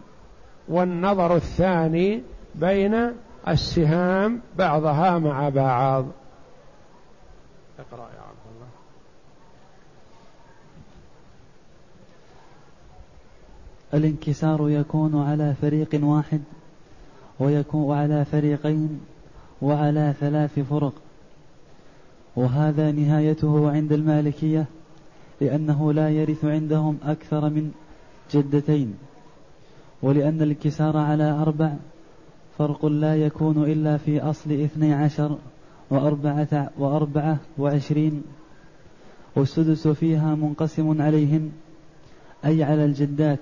والنظر 0.67 1.35
الثاني 1.35 2.23
بين 2.55 3.11
السهام 3.47 4.41
بعضها 4.57 5.19
مع 5.19 5.49
بعض. 5.49 6.05
اقرأ 7.79 8.09
يا 8.09 8.21
عبد 8.21 8.45
الله 8.55 8.67
الانكسار 13.95 14.69
يكون 14.69 15.21
على 15.21 15.53
فريق 15.61 15.99
واحد 16.03 16.41
ويكون 17.39 17.97
على 17.97 18.25
فريقين 18.25 18.99
وعلى 19.61 20.13
ثلاث 20.19 20.59
فرق. 20.59 20.93
وهذا 22.35 22.91
نهايته 22.91 23.71
عند 23.71 23.93
المالكية 23.93 24.65
لأنه 25.41 25.93
لا 25.93 26.09
يرث 26.09 26.45
عندهم 26.45 26.97
أكثر 27.03 27.49
من 27.49 27.71
جدتين. 28.31 28.93
ولأن 30.01 30.41
الانكسار 30.41 30.97
على 30.97 31.31
أربع 31.31 31.73
فرق 32.57 32.85
لا 32.85 33.15
يكون 33.15 33.63
إلا 33.63 33.97
في 33.97 34.21
أصل 34.21 34.51
اثني 34.51 34.93
عشر 34.93 35.37
وأربعة, 35.89 36.69
وأربعة 36.77 37.37
وعشرين. 37.57 38.23
والسدس 39.35 39.87
فيها 39.87 40.35
منقسم 40.35 41.01
عليهن 41.01 41.51
أي 42.45 42.63
على 42.63 42.85
الجدات. 42.85 43.39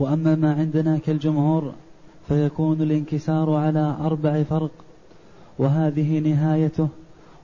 وأما 0.00 0.34
ما 0.34 0.54
عندنا 0.54 0.98
كالجمهور 0.98 1.72
فيكون 2.28 2.82
الانكسار 2.82 3.54
على 3.54 3.96
أربع 4.00 4.42
فرق 4.42 4.70
وهذه 5.58 6.18
نهايته 6.18 6.88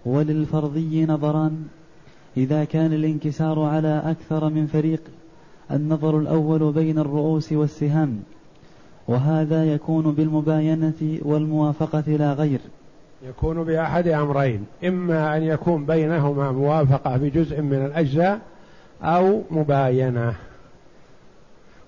وللفرضي 0.06 1.06
نظران. 1.06 1.66
إذا 2.36 2.64
كان 2.64 2.92
الانكسار 2.92 3.60
على 3.60 4.02
أكثر 4.04 4.48
من 4.48 4.66
فريق 4.66 5.00
النظر 5.70 6.18
الأول 6.18 6.72
بين 6.72 6.98
الرؤوس 6.98 7.52
والسهام 7.52 8.22
وهذا 9.08 9.64
يكون 9.64 10.12
بالمباينة 10.12 11.18
والموافقة 11.22 12.10
لا 12.16 12.32
غير. 12.32 12.60
يكون 13.28 13.64
بأحد 13.64 14.08
أمرين 14.08 14.64
إما 14.84 15.36
أن 15.36 15.42
يكون 15.42 15.86
بينهما 15.86 16.52
موافقة 16.52 17.16
بجزء 17.16 17.60
من 17.60 17.86
الأجزاء 17.86 18.40
أو 19.02 19.42
مباينة. 19.50 20.34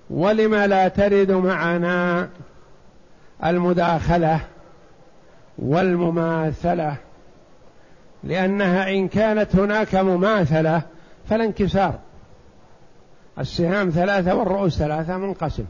ولم 0.09 0.55
لا 0.55 0.87
ترد 0.87 1.31
معنا 1.31 2.29
المداخلة 3.45 4.39
والمماثلة؟ 5.57 6.95
لأنها 8.23 8.89
إن 8.89 9.07
كانت 9.07 9.55
هناك 9.55 9.95
مماثلة 9.95 10.81
فلا 11.29 11.43
انكسار 11.43 11.99
السهام 13.39 13.89
ثلاثة 13.89 14.35
والرؤوس 14.35 14.77
ثلاثة 14.77 15.17
منقسم. 15.17 15.65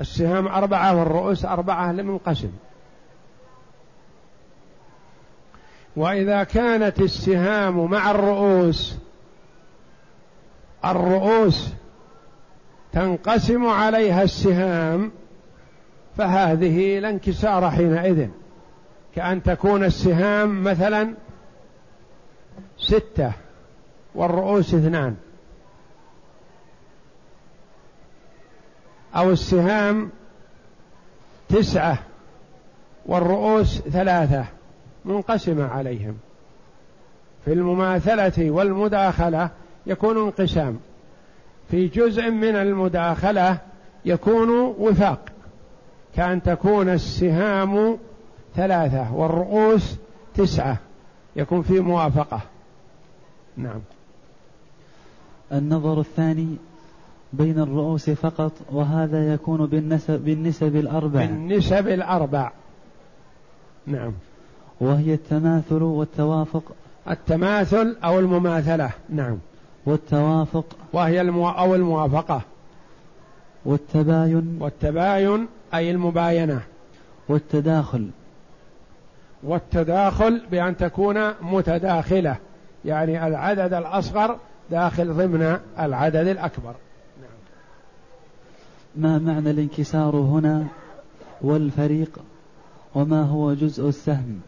السهام 0.00 0.48
أربعة 0.48 0.96
والرؤوس 0.96 1.44
أربعة 1.44 1.92
لمنقسم. 1.92 2.50
وإذا 5.96 6.44
كانت 6.44 7.00
السهام 7.00 7.90
مع 7.90 8.10
الرؤوس 8.10 8.96
الرؤوس 10.84 11.68
تنقسم 12.98 13.66
عليها 13.66 14.22
السهام 14.22 15.10
فهذه 16.16 16.98
لا 16.98 17.10
انكسار 17.10 17.70
حينئذ. 17.70 18.28
كأن 19.14 19.42
تكون 19.42 19.84
السهام 19.84 20.64
مثلا 20.64 21.14
ستة 22.78 23.32
والرؤوس 24.14 24.74
اثنان. 24.74 25.16
أو 29.16 29.30
السهام 29.30 30.10
تسعة 31.48 31.98
والرؤوس 33.06 33.80
ثلاثة 33.80 34.44
منقسمة 35.04 35.68
عليهم. 35.68 36.18
في 37.44 37.52
المماثلة 37.52 38.50
والمداخلة 38.50 39.50
يكون 39.86 40.16
انقسام. 40.18 40.80
في 41.70 41.86
جزء 41.88 42.30
من 42.30 42.56
المداخلة 42.56 43.58
يكون 44.04 44.50
وفاق 44.78 45.20
كأن 46.16 46.42
تكون 46.42 46.88
السهام 46.88 47.98
ثلاثة 48.56 49.14
والرؤوس 49.14 49.96
تسعة 50.34 50.76
يكون 51.36 51.62
في 51.62 51.80
موافقة. 51.80 52.40
نعم. 53.56 53.80
النظر 55.52 56.00
الثاني 56.00 56.56
بين 57.32 57.58
الرؤوس 57.58 58.10
فقط 58.10 58.52
وهذا 58.72 59.34
يكون 59.34 59.66
بالنسب 59.66 60.20
بالنسب 60.20 60.76
الأربع. 60.76 61.24
بالنسب 61.24 61.88
الأربع. 61.88 62.52
نعم. 63.86 64.12
وهي 64.80 65.14
التماثل 65.14 65.82
والتوافق. 65.82 66.62
التماثل 67.10 67.96
أو 68.04 68.18
المماثلة. 68.18 68.90
نعم. 69.08 69.38
والتوافق 69.88 70.76
وهي 70.92 71.20
المو... 71.20 71.48
أو 71.48 71.74
الموافقة. 71.74 72.40
والتباين 73.64 74.58
والتباين 74.60 75.48
أي 75.74 75.90
المباينة. 75.90 76.60
والتداخل 77.28 78.10
والتداخل 79.42 80.42
بأن 80.50 80.76
تكون 80.76 81.30
متداخلة 81.42 82.36
يعني 82.84 83.26
العدد 83.26 83.72
الأصغر 83.72 84.38
داخل 84.70 85.14
ضمن 85.14 85.58
العدد 85.78 86.26
الأكبر. 86.26 86.74
نعم. 87.20 87.30
ما 88.96 89.18
معنى 89.18 89.50
الانكسار 89.50 90.16
هنا؟ 90.16 90.66
والفريق 91.42 92.18
وما 92.94 93.22
هو 93.22 93.54
جزء 93.54 93.88
السهم؟ 93.88 94.40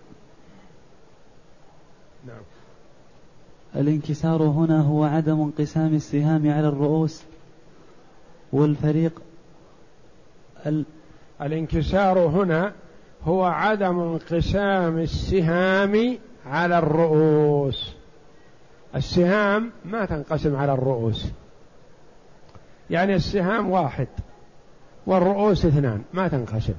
الانكسار 3.76 4.42
هنا 4.42 4.80
هو 4.80 5.04
عدم 5.04 5.40
انقسام 5.40 5.94
السهام 5.94 6.50
على 6.50 6.68
الرؤوس 6.68 7.22
والفريق 8.52 9.22
ال... 10.66 10.85
الانكسار 11.42 12.18
هنا 12.18 12.72
هو 13.24 13.44
عدم 13.44 14.00
انقسام 14.00 14.98
السهام 14.98 16.18
على 16.46 16.78
الرؤوس. 16.78 17.92
السهام 18.96 19.70
ما 19.85 20.04
تنقسم 20.04 20.56
على 20.56 20.72
الرؤوس. 20.72 21.26
يعني 22.90 23.14
السهام 23.14 23.70
واحد 23.70 24.09
والرؤوس 25.06 25.66
اثنان 25.66 26.02
ما 26.12 26.28
تنقسم. 26.28 26.74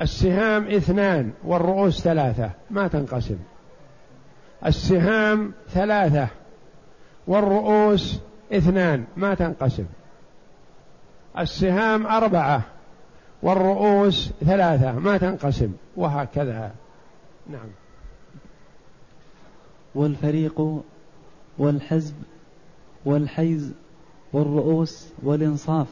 السهام 0.00 0.68
اثنان 0.68 1.32
والرؤوس 1.44 2.00
ثلاثة 2.00 2.50
ما 2.70 2.88
تنقسم. 2.88 3.36
السهام 4.64 5.52
ثلاثة 5.70 6.28
والرؤوس 7.26 8.18
اثنان 8.52 9.04
ما 9.16 9.34
تنقسم. 9.34 9.84
السهام 11.38 12.06
أربعة 12.06 12.62
والرؤوس 13.42 14.30
ثلاثة 14.40 14.92
ما 14.92 15.18
تنقسم. 15.18 15.72
وهكذا. 15.96 16.72
نعم. 17.50 17.68
والفريق 19.94 20.82
والحزب 21.58 22.14
والحيز 23.04 23.72
والرؤوس 24.32 25.08
والإنصاف 25.22 25.86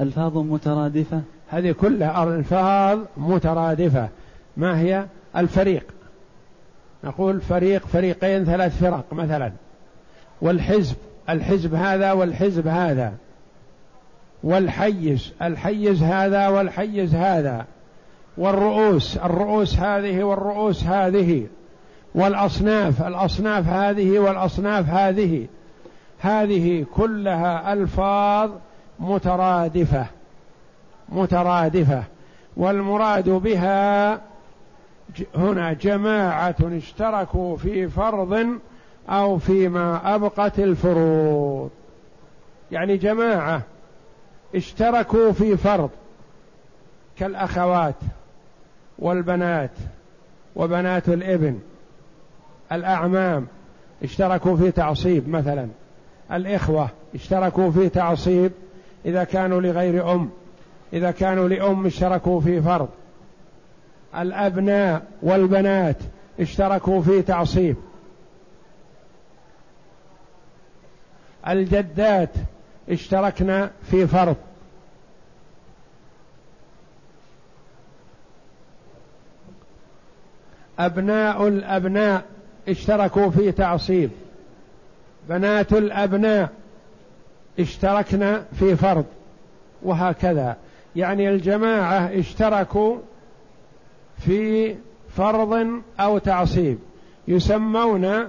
ألفاظ 0.00 0.38
مترادفة. 0.38 1.22
هذه 1.48 1.72
كلها 1.72 2.24
ألفاظ 2.24 2.98
مترادفة. 3.16 4.08
ما 4.56 4.80
هي؟ 4.80 5.06
الفريق. 5.36 5.86
نقول 7.04 7.40
فريق 7.40 7.86
فريقين 7.86 8.44
ثلاث 8.44 8.78
فرق 8.80 9.04
مثلا. 9.12 9.52
والحزب 10.42 10.96
الحزب 11.28 11.74
هذا 11.74 12.12
والحزب 12.12 12.66
هذا. 12.66 13.12
والحيز 14.42 15.32
الحيز 15.42 16.02
هذا 16.02 16.48
والحيز 16.48 17.14
هذا. 17.14 17.64
والرؤوس 18.36 19.16
الرؤوس 19.16 19.78
هذه 19.78 20.22
والرؤوس 20.22 20.84
هذه. 20.84 21.46
والأصناف 22.14 23.02
الأصناف 23.02 23.68
هذه 23.68 24.18
والأصناف 24.18 24.88
هذه. 24.88 25.46
هذه 26.20 26.86
كلها 26.94 27.72
ألفاظ 27.72 28.50
مترادفة 29.00 30.06
مترادفة. 31.08 32.04
والمراد 32.56 33.28
بها 33.28 34.20
هنا 35.34 35.72
جماعة 35.72 36.56
اشتركوا 36.62 37.56
في 37.56 37.88
فرض 37.88 38.58
أو 39.08 39.38
فيما 39.38 40.14
أبقت 40.14 40.58
الفروض. 40.58 41.70
يعني 42.72 42.96
جماعة 42.96 43.62
اشتركوا 44.54 45.32
في 45.32 45.56
فرض 45.56 45.90
كالأخوات 47.18 47.94
والبنات 48.98 49.70
وبنات 50.56 51.08
الإبن 51.08 51.58
الأعمام 52.72 53.46
اشتركوا 54.02 54.56
في 54.56 54.70
تعصيب 54.70 55.28
مثلا. 55.28 55.68
الإخوة 56.32 56.88
اشتركوا 57.14 57.70
في 57.70 57.88
تعصيب 57.88 58.52
إذا 59.06 59.24
كانوا 59.24 59.60
لغير 59.60 60.12
أم 60.12 60.30
إذا 60.92 61.10
كانوا 61.10 61.48
لأم 61.48 61.86
اشتركوا 61.86 62.40
في 62.40 62.62
فرض. 62.62 62.88
الأبناء 64.16 65.02
والبنات 65.22 65.96
اشتركوا 66.40 67.02
في 67.02 67.22
تعصيب. 67.22 67.76
الجدات 71.48 72.30
اشتركنا 72.88 73.70
في 73.90 74.06
فرض. 74.06 74.36
أبناء 80.78 81.48
الأبناء 81.48 82.22
اشتركوا 82.68 83.30
في 83.30 83.52
تعصيب. 83.52 84.10
بنات 85.28 85.72
الأبناء 85.72 86.48
اشتركنا 87.60 88.44
في 88.58 88.76
فرض. 88.76 89.04
وهكذا. 89.82 90.56
يعني 90.96 91.28
الجماعة 91.28 91.98
اشتركوا 92.18 92.98
في 94.20 94.76
فرض 95.16 95.82
أو 96.00 96.18
تعصيب. 96.18 96.78
يسمون 97.28 98.28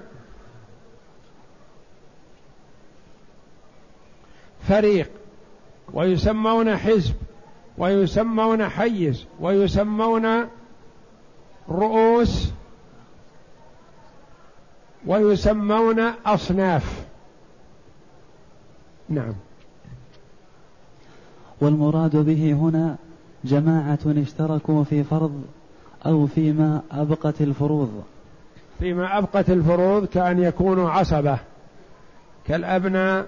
فريق 4.67 5.11
ويسمون 5.93 6.77
حزب 6.77 7.15
ويسمون 7.77 8.69
حيز 8.69 9.25
ويسمون 9.39 10.47
رؤوس 11.69 12.51
ويسمون 15.05 15.99
أصناف. 16.25 17.05
نعم. 19.09 19.33
والمراد 21.61 22.15
به 22.15 22.53
هنا 22.53 22.95
جماعة 23.43 23.99
اشتركوا 24.05 24.83
في 24.83 25.03
فرض 25.03 25.43
أو 26.05 26.27
فيما 26.27 26.81
أبقت 26.91 27.41
الفروض. 27.41 28.03
فيما 28.79 29.17
أبقت 29.17 29.49
الفروض 29.49 30.05
كأن 30.05 30.39
يكونوا 30.39 30.89
عصبة 30.89 31.37
كالأبناء 32.45 33.27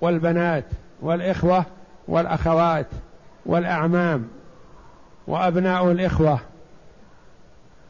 والبنات 0.00 0.64
والإخوة 1.02 1.64
والأخوات 2.08 2.86
والأعمام 3.46 4.28
وأبناء 5.26 5.92
الإخوة 5.92 6.38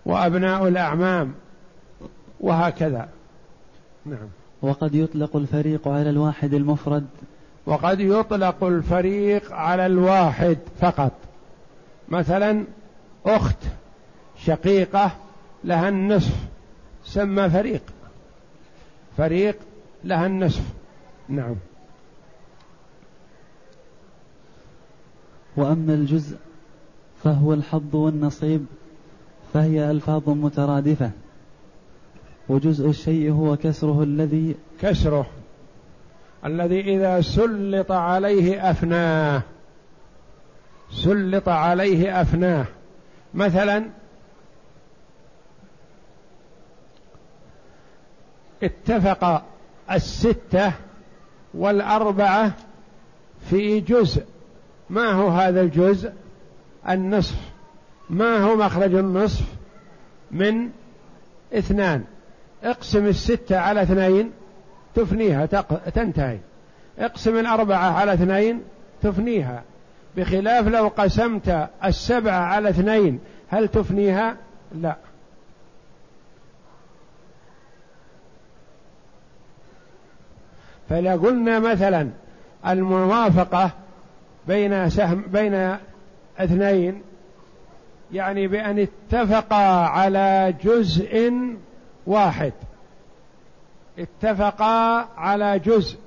وأبناء 0.06 0.68
الأعمام 0.68 1.34
وهكذا. 2.40 3.08
نعم. 4.06 4.28
وقد 4.62 4.94
يطلق 4.94 5.36
الفريق 5.36 5.88
على 5.88 6.10
الواحد 6.10 6.54
المفرد. 6.54 7.06
وقد 7.66 8.00
يطلق 8.00 8.64
الفريق 8.64 9.52
على 9.52 9.86
الواحد 9.86 10.58
فقط. 10.80 11.12
مثلا 12.08 12.64
أخت 13.26 13.56
شقيقة 14.44 15.16
لها 15.64 15.88
النصف 15.88 16.34
سمى 17.04 17.50
فريق. 17.50 17.82
فريق 19.16 19.58
لها 20.04 20.26
النصف. 20.26 20.62
نعم. 21.28 21.54
وأما 25.56 25.94
الجزء 25.94 26.36
فهو 27.24 27.54
الحظ 27.54 27.96
والنصيب 27.96 28.66
فهي 29.54 29.90
ألفاظ 29.90 30.28
مترادفة. 30.28 31.10
وجزء 32.48 32.88
الشيء 32.88 33.30
هو 33.32 33.56
كسره 33.56 34.02
الذي 34.02 34.54
كسره 34.80 35.26
الذي 36.44 36.80
إذا 36.80 37.20
سلط 37.20 37.92
عليه 37.92 38.70
أفناه 38.70 39.42
سلط 40.90 41.48
عليه 41.48 42.20
أفناه. 42.20 42.66
مثلا 43.34 43.84
اتفق 48.62 49.42
الستة 49.90 50.72
والأربعة 51.54 52.52
في 53.50 53.80
جزء. 53.80 54.24
ما 54.90 55.12
هو 55.12 55.28
هذا 55.28 55.60
الجزء؟ 55.60 56.12
النصف. 56.88 57.36
ما 58.10 58.38
هو 58.38 58.56
مخرج 58.56 58.94
النصف 58.94 59.44
من 60.30 60.70
اثنان؟ 61.52 62.04
اقسم 62.64 63.06
الستة 63.06 63.58
على 63.58 63.82
اثنين 63.82 64.30
تفنيها 64.94 65.46
تنتهي. 65.94 66.38
اقسم 66.98 67.38
الأربعة 67.38 67.90
على 67.90 68.14
اثنين 68.14 68.62
تفنيها. 69.02 69.62
بخلاف 70.16 70.68
لو 70.68 70.88
قسمت 70.88 71.68
السبعة 71.84 72.40
على 72.40 72.68
اثنين 72.68 73.20
هل 73.48 73.68
تفنيها؟ 73.68 74.36
لا. 74.74 74.96
فإذا 80.88 81.16
قلنا 81.16 81.58
مثلا 81.58 82.10
الموافقة 82.66 83.70
بين 84.48 84.90
سهم 84.90 85.22
بين 85.22 85.76
اثنين 86.38 87.02
يعني 88.12 88.48
بأن 88.48 88.78
اتفقا 88.78 89.86
على 89.86 90.54
جزء 90.64 91.32
واحد. 92.06 92.52
اتفقا 93.98 95.08
على 95.16 95.58
جزء 95.58 95.98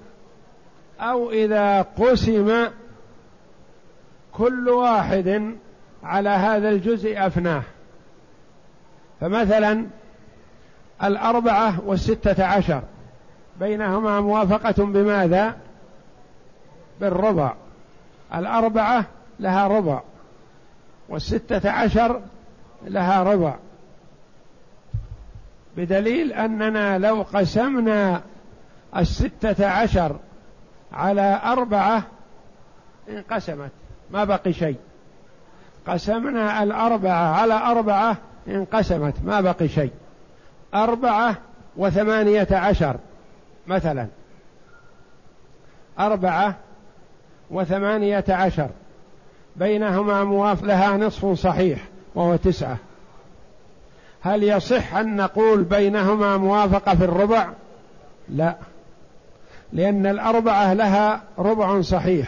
أو 1.00 1.32
إذا 1.32 1.82
قسم 1.82 2.68
كل 4.38 4.70
واحد 4.70 5.56
على 6.04 6.30
هذا 6.30 6.70
الجزء 6.70 7.28
أفناه. 7.28 7.64
فمثلا 9.22 9.86
الأربعة 11.04 11.82
والستة 11.86 12.46
عشر 12.46 12.84
بينهما 13.60 14.22
موافقة 14.22 14.86
بماذا؟ 14.86 15.58
بالربع. 17.02 17.54
الأربعة 18.36 19.06
لها 19.40 19.68
ربع 19.68 20.02
والستة 21.10 21.72
عشر 21.72 22.22
لها 22.84 23.24
ربع. 23.24 23.56
بدليل 25.78 26.34
أننا 26.34 26.98
لو 26.98 27.26
قسمنا 27.34 28.22
الستة 28.98 29.68
عشر 29.68 30.20
على 30.94 31.42
أربعة 31.44 32.04
انقسمت. 33.10 33.72
ما 34.12 34.24
بقي 34.24 34.54
شيء. 34.54 34.78
قسمنا 35.88 36.64
الأربعة 36.64 37.34
على 37.34 37.54
أربعة 37.54 38.18
انقسمت 38.48 39.14
ما 39.24 39.42
بقي 39.42 39.68
شيء. 39.68 39.92
أربعة 40.74 41.36
وثمانية 41.78 42.48
عشر 42.52 42.96
مثلا. 43.68 44.08
أربعة 46.00 46.56
وثمانية 47.52 48.26
عشر. 48.30 48.70
بينهما 49.56 50.24
مواف 50.24 50.64
لها 50.64 50.98
نصف 50.98 51.26
صحيح 51.26 51.80
وهو 52.16 52.36
تسعة. 52.36 52.78
هل 54.22 54.44
يصح 54.44 54.96
أن 54.96 55.16
نقول 55.16 55.64
بينهما 55.64 56.38
موافقة 56.38 56.96
في 56.96 57.04
الربع؟ 57.04 57.48
لا. 58.30 58.56
لأن 59.74 60.06
الأربعة 60.06 60.74
لها 60.74 61.22
ربع 61.40 61.82
صحيح. 61.82 62.28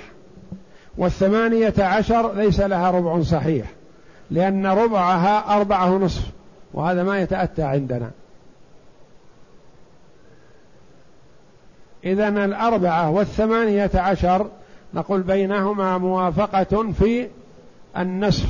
والثمانية 1.00 1.74
عشر 1.78 2.34
ليس 2.34 2.60
لها 2.60 2.92
ربع 2.92 3.22
صحيح 3.22 3.66
لأن 4.32 4.66
ربعها 4.66 5.56
أربعة 5.56 5.90
نصف 5.90 6.32
وهذا 6.74 7.04
ما 7.04 7.20
يتأتى 7.20 7.64
عندنا. 7.64 8.12
إذا 12.04 12.28
الأربعة 12.28 13.10
والثمانية 13.10 13.92
عشر 13.96 14.50
نقول 14.94 15.22
بينهما 15.22 15.98
موافقة 15.98 16.92
في 16.92 17.28
النصف. 17.98 18.50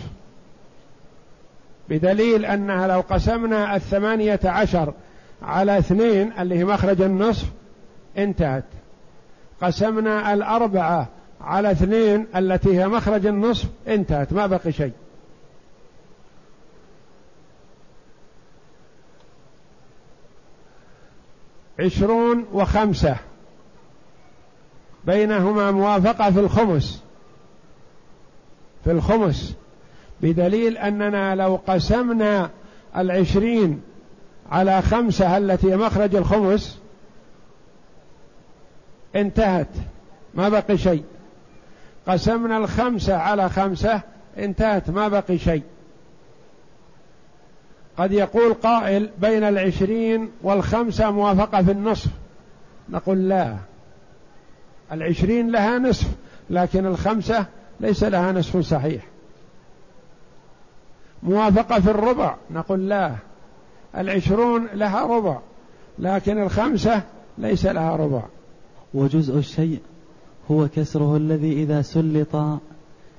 بدليل 1.90 2.46
أنها 2.46 2.88
لو 2.88 3.00
قسمنا 3.00 3.76
الثمانية 3.76 4.40
عشر 4.46 4.94
على 5.42 5.78
اثنين 5.78 6.32
اللي 6.40 6.58
هي 6.58 6.66
مخرج 6.66 7.02
النصف 7.02 7.48
انتهت. 8.18 8.64
قسمنا 9.62 10.34
الأربعة 10.34 11.08
على 11.42 11.72
اثنين 11.72 12.28
التي 12.36 12.80
هي 12.80 12.88
مخرج 12.88 13.26
النصف 13.26 13.70
انتهت 13.88 14.34
ما 14.34 14.48
بقي 14.48 14.72
شيء. 14.72 14.94
عشرون 21.80 22.46
وخمسة. 22.54 23.16
بينهما 25.06 25.72
موافقة 25.72 26.32
في 26.32 26.40
الخمس. 26.40 27.04
في 28.84 28.92
الخمس. 28.92 29.56
بدليل 30.22 30.78
أننا 30.78 31.36
لو 31.36 31.60
قسمنا 31.68 32.50
العشرين 32.98 33.82
على 34.52 34.82
خمسة 34.82 35.38
التي 35.38 35.76
مخرج 35.76 36.16
الخمس 36.16 36.80
انتهت. 39.16 39.68
ما 40.34 40.50
بقي 40.50 40.78
شيء. 40.78 41.04
قسمنا 42.10 42.58
الخمسة 42.58 43.18
على 43.18 43.50
خمسة 43.50 44.02
انتهت 44.38 44.90
ما 44.90 45.08
بقي 45.08 45.38
شيء. 45.38 45.64
قد 47.98 48.12
يقول 48.12 48.54
قائل 48.54 49.10
بين 49.18 49.44
العشرين 49.44 50.32
والخمسة 50.42 51.12
موافقة 51.12 51.64
في 51.64 51.72
النصف. 51.72 52.12
نقول 52.90 53.30
لا. 53.30 53.58
العشرين 54.92 55.52
لها 55.52 55.80
نصف 55.80 56.08
لكن 56.50 56.86
الخمسة 56.86 57.46
ليس 57.80 58.04
لها 58.04 58.32
نصف 58.32 58.58
صحيح. 58.58 59.04
موافقة 61.24 61.80
في 61.80 61.92
الربع 61.92 62.36
نقول 62.52 62.90
لا. 62.90 63.16
العشرون 63.98 64.68
لها 64.74 65.02
ربع 65.02 65.40
لكن 66.00 66.42
الخمسة 66.42 67.02
ليس 67.38 67.66
لها 67.66 67.96
ربع. 67.96 68.24
وجزء 68.94 69.38
الشيء 69.38 69.80
هو 70.52 70.68
كسره 70.68 71.18
الذي 71.18 71.54
إذا 71.54 71.82
سلط 71.82 72.36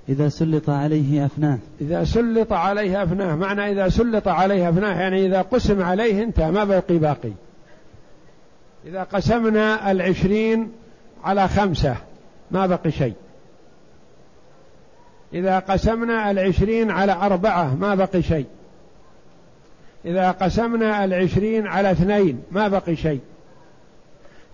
إذا 0.09 0.29
سلط 0.29 0.71
عليه 0.71 1.27
أفناه. 1.27 1.59
إذا 1.81 2.05
سلط 2.05 2.53
عليه 2.53 3.03
أفناه 3.03 3.37
معنى 3.37 3.73
إذا 3.73 3.89
سلط 3.89 4.29
عليه 4.29 4.69
أفناه 4.69 5.01
يعني 5.01 5.27
إذا 5.27 5.43
قسم 5.43 5.83
عليه 5.83 6.23
انتهى 6.23 6.51
ما 6.51 6.65
بقي 6.65 6.99
باقي. 6.99 7.33
إذا 8.87 9.03
قسمنا 9.03 9.91
العشرين 9.91 10.73
على 11.25 11.49
خمسة 11.49 11.97
ما 12.51 12.67
بقي 12.67 12.91
شيء. 12.91 13.15
إذا 15.35 15.59
قسمنا 15.59 16.31
العشرين 16.31 16.91
على 16.91 17.13
أربعة 17.13 17.75
ما 17.75 17.95
بقي 17.95 18.23
شيء. 18.23 18.47
إذا 20.05 20.31
قسمنا 20.31 21.05
العشرين 21.05 21.67
على 21.67 21.91
اثنين 21.91 22.43
ما 22.51 22.69
بقي 22.69 22.97
شيء. 22.97 23.21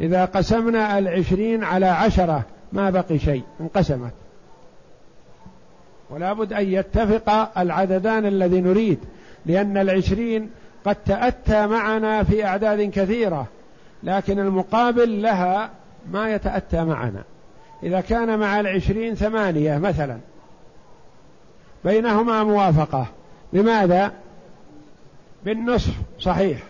إذا 0.01 0.25
قسمنا 0.25 0.99
العشرين 0.99 1.65
على 1.65 1.87
عشرة 1.87 2.45
ما 2.73 2.91
بقي 2.91 3.19
شيء 3.19 3.43
انقسمت. 3.61 4.13
ولا 6.11 6.33
بد 6.33 6.53
أن 6.53 6.73
يتفق 6.73 7.59
العددان 7.59 8.27
الذي 8.27 8.61
نريد 8.61 8.99
لأن 9.47 9.77
العشرين 9.77 10.51
قد 10.85 10.95
تأتى 10.95 11.67
معنا 11.67 12.23
في 12.23 12.45
أعداد 12.45 12.91
كثيرة 12.91 13.47
لكن 14.03 14.39
المقابل 14.39 15.23
لها 15.23 15.71
ما 16.11 16.31
يتأتى 16.31 16.85
معنا. 16.85 17.23
إذا 17.83 18.01
كان 18.01 18.39
مع 18.39 18.61
العشرين 18.61 19.15
ثمانية 19.15 19.79
مثلا 19.79 20.19
بينهما 21.85 22.45
موافقة. 22.45 23.07
بماذا؟ 23.53 24.13
بالنصف 25.45 25.93
صحيح 26.21 26.63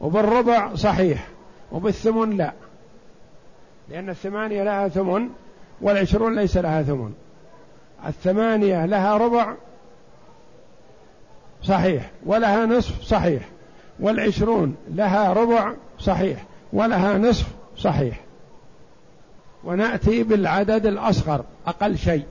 وبالربع 0.00 0.74
صحيح 0.74 1.28
وبالثمن 1.72 2.36
لا. 2.36 2.52
لأن 3.90 4.08
الثمانية 4.08 4.62
لها 4.62 4.88
ثمن 4.88 5.28
والعشرون 5.80 6.34
ليس 6.34 6.56
لها 6.56 6.82
ثمن. 6.82 7.12
الثمانية 8.06 8.86
لها 8.86 9.16
ربع 9.16 9.54
صحيح 11.62 12.10
ولها 12.26 12.66
نصف 12.66 13.02
صحيح 13.02 13.48
والعشرون 14.00 14.76
لها 14.88 15.32
ربع 15.32 15.72
صحيح 15.98 16.44
ولها 16.72 17.18
نصف 17.18 17.46
صحيح. 17.76 18.20
ونأتي 19.64 20.22
بالعدد 20.22 20.86
الأصغر 20.86 21.44
أقل 21.66 21.98
شيء. 21.98 22.24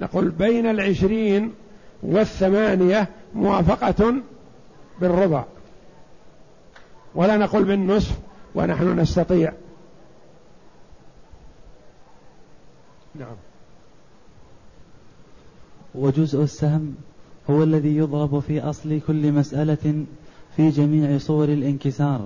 نقول 0.00 0.30
بين 0.30 0.66
العشرين 0.66 1.54
والثمانية 2.02 3.08
موافقة 3.34 4.14
بالربع. 5.00 5.44
ولا 7.14 7.36
نقول 7.36 7.64
بالنصف 7.64 8.18
ونحن 8.54 9.00
نستطيع 9.00 9.52
نعم. 13.18 13.36
وجزء 15.94 16.42
السهم 16.42 16.94
هو 17.50 17.62
الذي 17.62 17.96
يضرب 17.96 18.40
في 18.40 18.60
أصل 18.60 19.00
كل 19.06 19.32
مسألة 19.32 20.04
في 20.56 20.70
جميع 20.70 21.18
صور 21.18 21.44
الانكسار. 21.44 22.20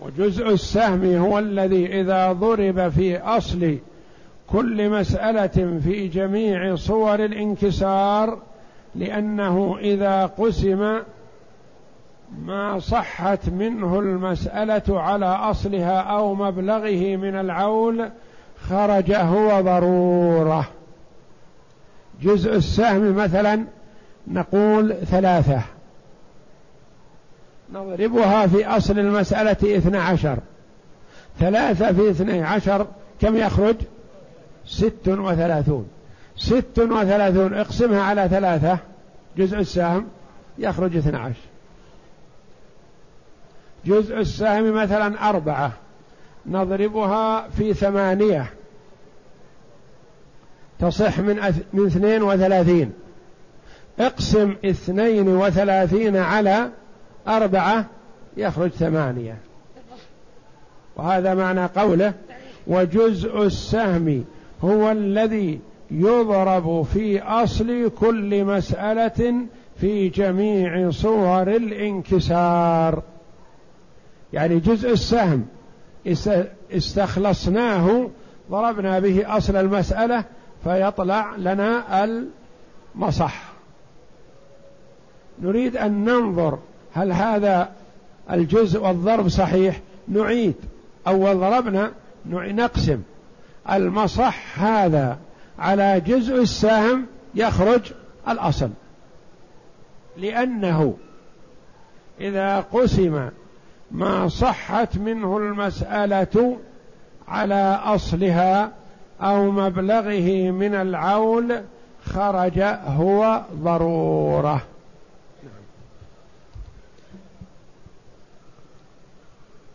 وجزء 0.00 0.48
السهم 0.48 1.16
هو 1.16 1.38
الذي 1.38 2.00
إذا 2.00 2.32
ضرب 2.32 2.88
في 2.88 3.18
أصل 3.18 3.78
كل 4.46 4.90
مسألة 4.90 5.80
في 5.84 6.08
جميع 6.08 6.74
صور 6.74 7.24
الانكسار 7.24 8.38
لأنه 8.94 9.78
إذا 9.80 10.26
قسم 10.26 10.98
ما 12.46 12.78
صحت 12.78 13.48
منه 13.48 13.98
المسألة 13.98 15.00
على 15.00 15.26
أصلها 15.26 16.00
أو 16.00 16.34
مبلغه 16.34 17.16
من 17.16 17.34
العول 17.34 18.10
خرج 18.68 19.12
هو 19.12 19.60
ضروره 19.60 20.68
جزء 22.22 22.56
السهم 22.56 23.16
مثلا 23.16 23.64
نقول 24.28 24.94
ثلاثة. 24.94 25.60
نضربها 27.72 28.46
في 28.46 28.66
أصل 28.66 28.98
المسألة 28.98 29.76
اثنى 29.76 29.98
عشر. 29.98 30.38
ثلاثة 31.38 31.92
في 31.92 32.10
اثني 32.10 32.42
عشر 32.42 32.86
كم 33.20 33.36
يخرج؟ 33.36 33.76
ست 34.66 35.08
وثلاثون. 35.08 35.88
ست 36.36 36.78
وثلاثون 36.78 37.54
اقسمها 37.54 38.02
على 38.02 38.28
ثلاثة. 38.28 38.78
جزء 39.36 39.58
السهم 39.58 40.06
يخرج 40.58 40.96
اثنى 40.96 41.16
عشر. 41.16 41.40
جزء 43.86 44.18
السهم 44.18 44.74
مثلا 44.74 45.28
أربعة. 45.28 45.72
نضربها 46.46 47.48
في 47.48 47.74
ثمانية. 47.74 48.50
تصح 50.78 51.18
من 51.18 51.54
من 51.72 51.86
اثنين 51.86 52.22
وثلاثين. 52.22 52.92
اقسم 53.98 54.54
اثنين 54.64 55.28
وثلاثين 55.28 56.16
على 56.16 56.70
أربعة 57.28 57.86
يخرج 58.36 58.70
ثمانية. 58.70 59.38
وهذا 60.96 61.34
معنى 61.34 61.66
قوله 61.66 62.12
وجزء 62.66 63.42
السهم 63.42 64.24
هو 64.64 64.90
الذي 64.90 65.60
يضرب 65.90 66.82
في 66.82 67.22
أصل 67.22 67.90
كل 68.00 68.44
مسألة 68.44 69.34
في 69.80 70.08
جميع 70.08 70.90
صور 70.90 71.42
الانكسار. 71.56 73.02
يعني 74.32 74.58
جزء 74.58 74.92
السهم 74.92 75.46
استخلصناه 76.72 78.10
ضربنا 78.50 78.98
به 78.98 79.36
أصل 79.36 79.56
المسألة 79.56 80.24
فيطلع 80.64 81.36
لنا 81.36 82.04
المصح. 82.04 83.42
نريد 85.42 85.76
أن 85.76 86.04
ننظر 86.04 86.58
هل 86.94 87.12
هذا 87.12 87.70
الجزء 88.30 88.80
والضرب 88.80 89.28
صحيح. 89.28 89.80
نعيد. 90.08 90.54
أول 91.06 91.40
ضربنا 91.40 91.92
نقسم. 92.26 93.02
المصح 93.70 94.62
هذا 94.64 95.18
على 95.58 96.00
جزء 96.00 96.42
السهم 96.42 97.06
يخرج 97.34 97.92
الأصل. 98.28 98.70
لأنه 100.16 100.96
إذا 102.20 102.60
قسم 102.60 103.28
ما 103.90 104.28
صحت 104.28 104.98
منه 104.98 105.36
المسألة 105.36 106.56
على 107.28 107.80
أصلها 107.84 108.72
أو 109.20 109.50
مبلغه 109.50 110.50
من 110.50 110.74
العول 110.74 111.60
خرج 112.04 112.60
هو 112.84 113.42
ضرورة. 113.62 114.62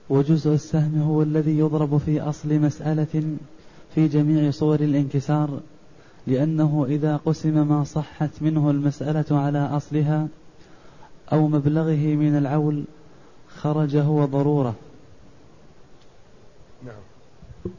وجزء 0.10 0.54
السهم 0.54 1.02
هو 1.02 1.22
الذي 1.22 1.60
يضرب 1.60 1.98
في 1.98 2.22
أصل 2.22 2.60
مسألة 2.60 3.38
في 3.96 4.08
جميع 4.08 4.52
صور 4.52 4.80
الانكسار 4.80 5.60
لأنه 6.28 6.86
إذا 6.90 7.18
قسم 7.18 7.68
ما 7.68 7.84
صحت 7.84 8.30
منه 8.42 8.70
المسألة 8.72 9.40
على 9.40 9.60
أصلها 9.60 10.28
أو 11.34 11.48
مبلغه 11.48 12.16
من 12.16 12.38
العول 12.38 12.84
خرج 13.62 13.96
هو 13.96 14.26
ضرورة 14.26 14.76
نعم. 16.86 17.74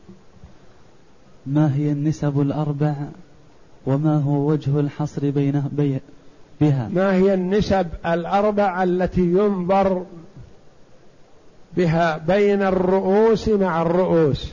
ما 1.47 1.75
هي 1.75 1.93
النسب 1.93 2.41
الأربع 2.41 2.95
وما 3.87 4.17
هو 4.19 4.51
وجه 4.51 4.81
الحصر 4.81 5.31
بين 5.31 5.63
بها؟ 6.61 6.89
ما 6.89 7.15
هي 7.15 7.35
النسب 7.35 7.87
الأربع 8.07 8.83
التي 8.83 9.21
ينظر 9.21 10.05
بها 11.77 12.19
بين 12.19 12.63
الرؤوس 12.63 13.49
مع 13.49 13.83
الرؤوس؟ 13.83 14.51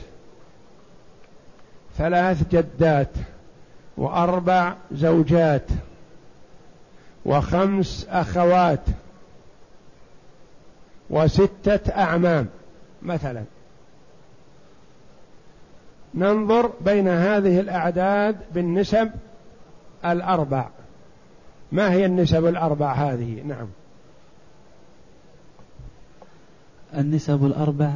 ثلاث 1.98 2.42
جدات 2.50 3.10
وأربع 3.96 4.74
زوجات 4.92 5.66
وخمس 7.24 8.06
أخوات. 8.10 8.80
وستة 11.10 11.92
أعمام 11.96 12.46
مثلا. 13.02 13.44
ننظر 16.14 16.70
بين 16.80 17.08
هذه 17.08 17.60
الأعداد 17.60 18.36
بالنسب 18.54 19.10
الأربع. 20.04 20.68
ما 21.72 21.92
هي 21.92 22.06
النسب 22.06 22.46
الأربع 22.46 22.92
هذه؟ 22.92 23.42
نعم. 23.42 23.66
النسب 26.96 27.44
الأربع 27.46 27.90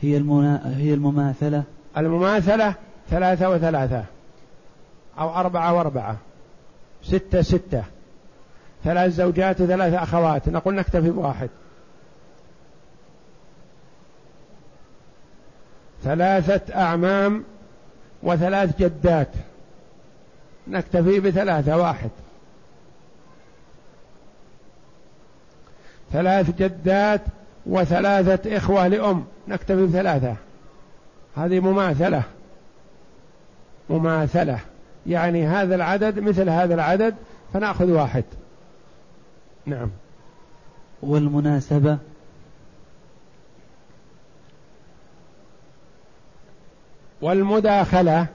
هي 0.00 0.16
المنا... 0.16 0.76
هي 0.76 0.94
المماثلة. 0.94 1.62
المماثلة 1.96 2.74
ثلاثة 3.10 3.50
وثلاثة 3.50 4.04
أو 5.18 5.34
أربعة 5.34 5.74
وأربعة. 5.74 6.16
ستة 7.02 7.42
ستة. 7.42 7.84
ثلاث 8.84 9.12
زوجات 9.12 9.60
وثلاث 9.60 9.94
أخوات. 9.94 10.48
نقول 10.48 10.74
نكتفي 10.74 11.10
بواحد. 11.10 11.50
ثلاثة 16.04 16.74
أعمام 16.74 17.44
وثلاث 18.22 18.78
جدات. 18.78 19.28
نكتفي 20.68 21.20
بثلاثة 21.20 21.76
واحد. 21.76 22.10
ثلاث 26.12 26.50
جدات 26.50 27.20
وثلاثة 27.66 28.56
إخوة 28.56 28.88
لأم. 28.88 29.24
نكتفي 29.48 29.86
بثلاثة. 29.86 30.34
هذه 31.36 31.60
مماثلة. 31.60 32.22
مماثلة. 33.90 34.58
يعني 35.06 35.46
هذا 35.46 35.74
العدد 35.74 36.18
مثل 36.18 36.48
هذا 36.48 36.74
العدد 36.74 37.14
فنأخذ 37.52 37.90
واحد. 37.90 38.24
نعم. 39.66 39.90
والمناسبة 41.02 41.98
والمداخلة 47.24 48.26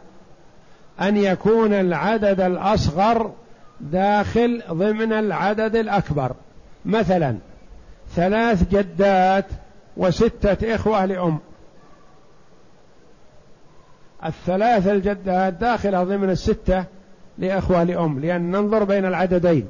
أن 1.02 1.18
يكون 1.18 1.74
العدد 1.74 2.42
الأصغر 2.42 3.32
داخل 3.80 4.64
ضمن 4.70 5.14
العدد 5.14 5.76
الأكبر. 5.76 6.36
مثلا 6.86 7.38
ثلاث 8.16 8.70
جدات 8.70 9.46
وستة 9.98 10.76
إخوة 10.76 11.06
لأم. 11.06 11.40
الثلاث 14.26 14.88
الجدات 14.88 15.54
داخلة 15.54 16.04
ضمن 16.04 16.30
الستة 16.30 16.86
لإخوة 17.38 17.84
لأم 17.84 18.20
لأن 18.20 18.52
ننظر 18.52 18.84
بين 18.84 19.06
العددين. 19.06 19.68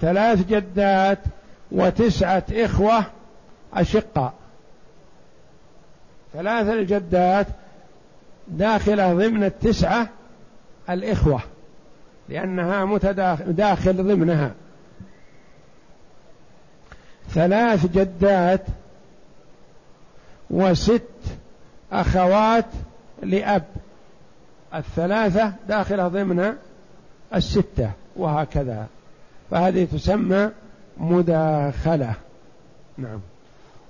ثلاث 0.00 0.46
جدات 0.48 1.18
وتسعة 1.72 2.44
إخوة 2.52 3.04
أشقاء. 3.74 4.41
ثلاث 6.32 6.68
الجدات 6.68 7.46
داخلة 8.48 9.14
ضمن 9.14 9.44
التسعة 9.44 10.08
الإخوة 10.90 11.40
لأنها 12.28 12.84
متداخل 12.84 13.96
ضمنها. 13.96 14.52
ثلاث 17.28 17.86
جدات 17.86 18.66
وست 20.50 21.02
أخوات 21.92 22.66
لأب 23.22 23.64
الثلاثة 24.74 25.52
داخلة 25.68 26.08
ضمن 26.08 26.54
الستة 27.34 27.90
وهكذا. 28.16 28.86
فهذه 29.50 29.84
تسمى 29.84 30.50
مداخلة. 30.96 32.14
نعم. 32.98 33.20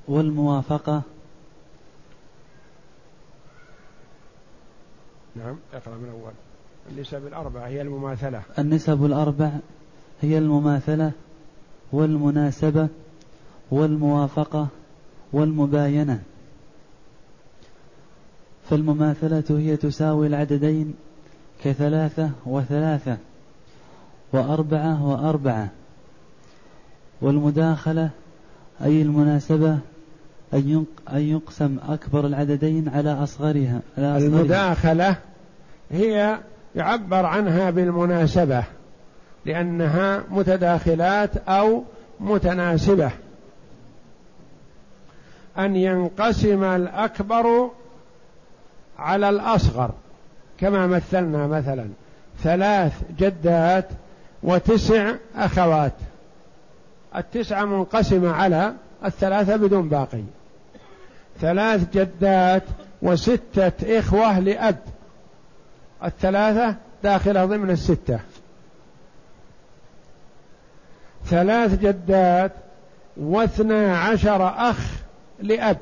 والموافقة؟ 0.09 1.03
نعم 5.37 5.57
اقرأ 5.75 5.95
من 5.95 6.09
أول. 6.09 6.33
النسب 6.91 7.27
الأربع 7.27 7.67
هي 7.67 7.83
المماثلة. 7.83 8.43
النسب 8.59 9.05
الأربع 9.05 9.51
هي 10.23 10.39
المماثلة 10.39 11.13
والمناسبة 11.93 12.89
والموافقة 13.71 14.69
والمباينة. 15.33 16.23
فالمماثلة 18.71 19.45
هي 19.59 19.77
تساوي 19.77 20.27
العددين 20.27 20.95
كثلاثة 21.65 22.31
وثلاثة 22.47 23.17
وأربعة 24.33 25.07
وأربعة. 25.07 25.69
والمداخلة 27.21 28.11
أي 28.83 29.03
المناسبة 29.03 29.79
أن 30.55 30.87
يقسم 31.13 31.77
أكبر 31.89 32.27
العددين 32.27 32.89
على 32.89 33.13
أصغرها 33.13 33.81
على 33.99 34.17
أصغرها. 34.17 34.19
المداخلة 34.19 35.17
هي 35.91 36.39
يعبر 36.75 37.27
عنها 37.27 37.71
بالمناسبة 37.71 38.65
لأنها 39.47 40.23
متداخلات 40.31 41.37
أو 41.37 41.85
متناسبة. 42.21 43.11
أن 45.59 45.77
ينقسم 45.77 46.65
الأكبر 46.65 47.71
على 48.99 49.29
الأصغر 49.29 49.91
كما 50.59 50.87
مثلنا 50.87 51.47
مثلا 51.47 51.87
ثلاث 52.43 52.93
جدات 53.19 53.89
وتسع 54.43 55.15
أخوات. 55.37 55.93
التسعة 57.17 57.65
منقسمة 57.65 58.31
على 58.31 58.73
الثلاثة 59.05 59.57
بدون 59.57 59.89
باقي. 59.89 60.23
ثلاث 61.43 61.97
جدات 61.97 62.63
وستة 63.03 63.99
إخوة 63.99 64.39
لأب. 64.39 64.79
الثلاثة 66.05 66.77
داخلة 67.03 67.45
ضمن 67.45 67.71
الستة. 67.71 68.21
ثلاث 71.25 71.81
جدات 71.81 72.53
واثنا 73.17 73.99
عشر 73.99 74.49
أخ 74.71 74.79
لأب. 75.41 75.79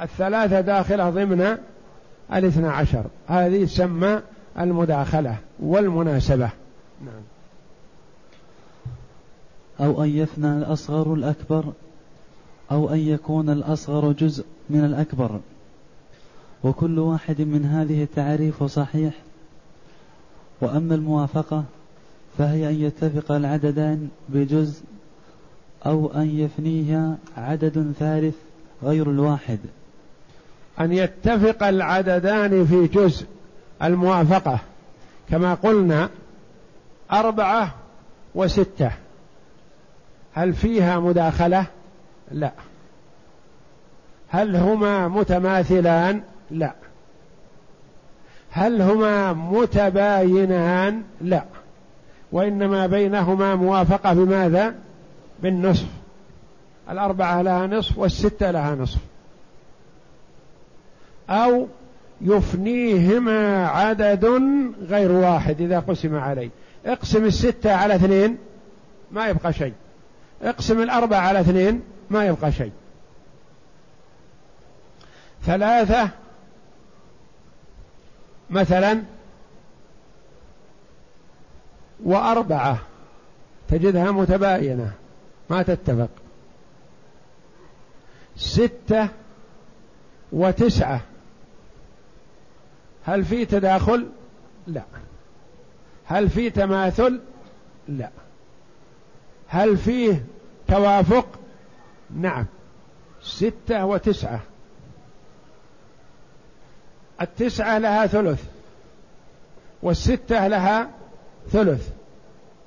الثلاثة 0.00 0.60
داخلة 0.60 1.10
ضمن 1.10 1.58
الاثنى 2.32 2.68
عشر. 2.68 3.04
هذه 3.28 3.64
تسمى 3.64 4.20
المداخلة 4.58 5.36
والمناسبة. 5.60 6.50
نعم. 7.04 7.22
أو 9.80 10.02
أن 10.02 10.08
يفنى 10.08 10.58
الأصغر 10.58 11.14
الأكبر. 11.14 11.72
أو 12.72 12.90
أن 12.90 12.98
يكون 12.98 13.50
الأصغر 13.50 14.12
جزء 14.12 14.44
من 14.70 14.84
الأكبر. 14.84 15.40
وكل 16.64 16.98
واحد 16.98 17.40
من 17.40 17.64
هذه 17.64 18.02
التعريف 18.02 18.64
صحيح. 18.64 19.14
وأما 20.60 20.94
الموافقة 20.94 21.64
فهي 22.38 22.68
أن 22.68 22.74
يتفق 22.74 23.32
العددان 23.32 24.08
بجزء 24.28 24.82
أو 25.86 26.12
أن 26.14 26.38
يفنيها 26.38 27.16
عدد 27.36 27.92
ثالث 27.98 28.34
غير 28.82 29.10
الواحد. 29.10 29.58
أن 30.80 30.92
يتفق 30.92 31.66
العددان 31.66 32.66
في 32.66 32.86
جزء 32.86 33.26
الموافقة. 33.82 34.58
كما 35.30 35.54
قلنا 35.54 36.08
أربعة 37.12 37.74
وستة. 38.34 38.90
هل 40.32 40.54
فيها 40.54 41.00
مداخلة؟ 41.00 41.66
لا. 42.32 42.52
هل 44.28 44.56
هما 44.56 45.08
متماثلان؟ 45.08 46.22
لا. 46.50 46.74
هل 48.50 48.82
هما 48.82 49.32
متباينان؟ 49.32 51.02
لا. 51.20 51.44
وإنما 52.32 52.86
بينهما 52.86 53.54
موافقة 53.54 54.12
بماذا؟ 54.12 54.74
بالنصف. 55.42 55.86
الأربعة 56.90 57.42
لها 57.42 57.66
نصف 57.66 57.98
والستة 57.98 58.50
لها 58.50 58.74
نصف. 58.74 58.98
أو 61.30 61.68
يفنيهما 62.20 63.66
عدد 63.66 64.24
غير 64.88 65.12
واحد 65.12 65.60
إذا 65.60 65.78
قسم 65.78 66.16
عليه. 66.16 66.50
اقسم 66.86 67.24
الستة 67.24 67.72
على 67.72 67.94
اثنين 67.94 68.38
ما 69.10 69.28
يبقى 69.28 69.52
شيء. 69.52 69.72
اقسم 70.42 70.82
الأربعة 70.82 71.20
على 71.20 71.40
اثنين 71.40 71.82
ما 72.12 72.26
يبقى 72.26 72.52
شيء. 72.52 72.72
ثلاثة 75.42 76.10
مثلا 78.50 79.02
وأربعة 82.04 82.78
تجدها 83.68 84.10
متباينة 84.10 84.92
ما 85.50 85.62
تتفق. 85.62 86.08
ستة 88.36 89.08
وتسعة. 90.32 91.00
هل 93.04 93.24
في 93.24 93.44
تداخل؟ 93.44 94.06
لا. 94.66 94.84
هل 96.06 96.30
في 96.30 96.50
تماثل؟ 96.50 97.20
لا. 97.88 98.10
هل 99.48 99.76
فيه 99.76 100.24
توافق؟ 100.68 101.41
نعم. 102.16 102.46
ستة 103.22 103.84
وتسعة. 103.84 104.40
التسعة 107.20 107.78
لها 107.78 108.06
ثلث. 108.06 108.44
والستة 109.82 110.46
لها 110.48 110.88
ثلث. 111.50 111.88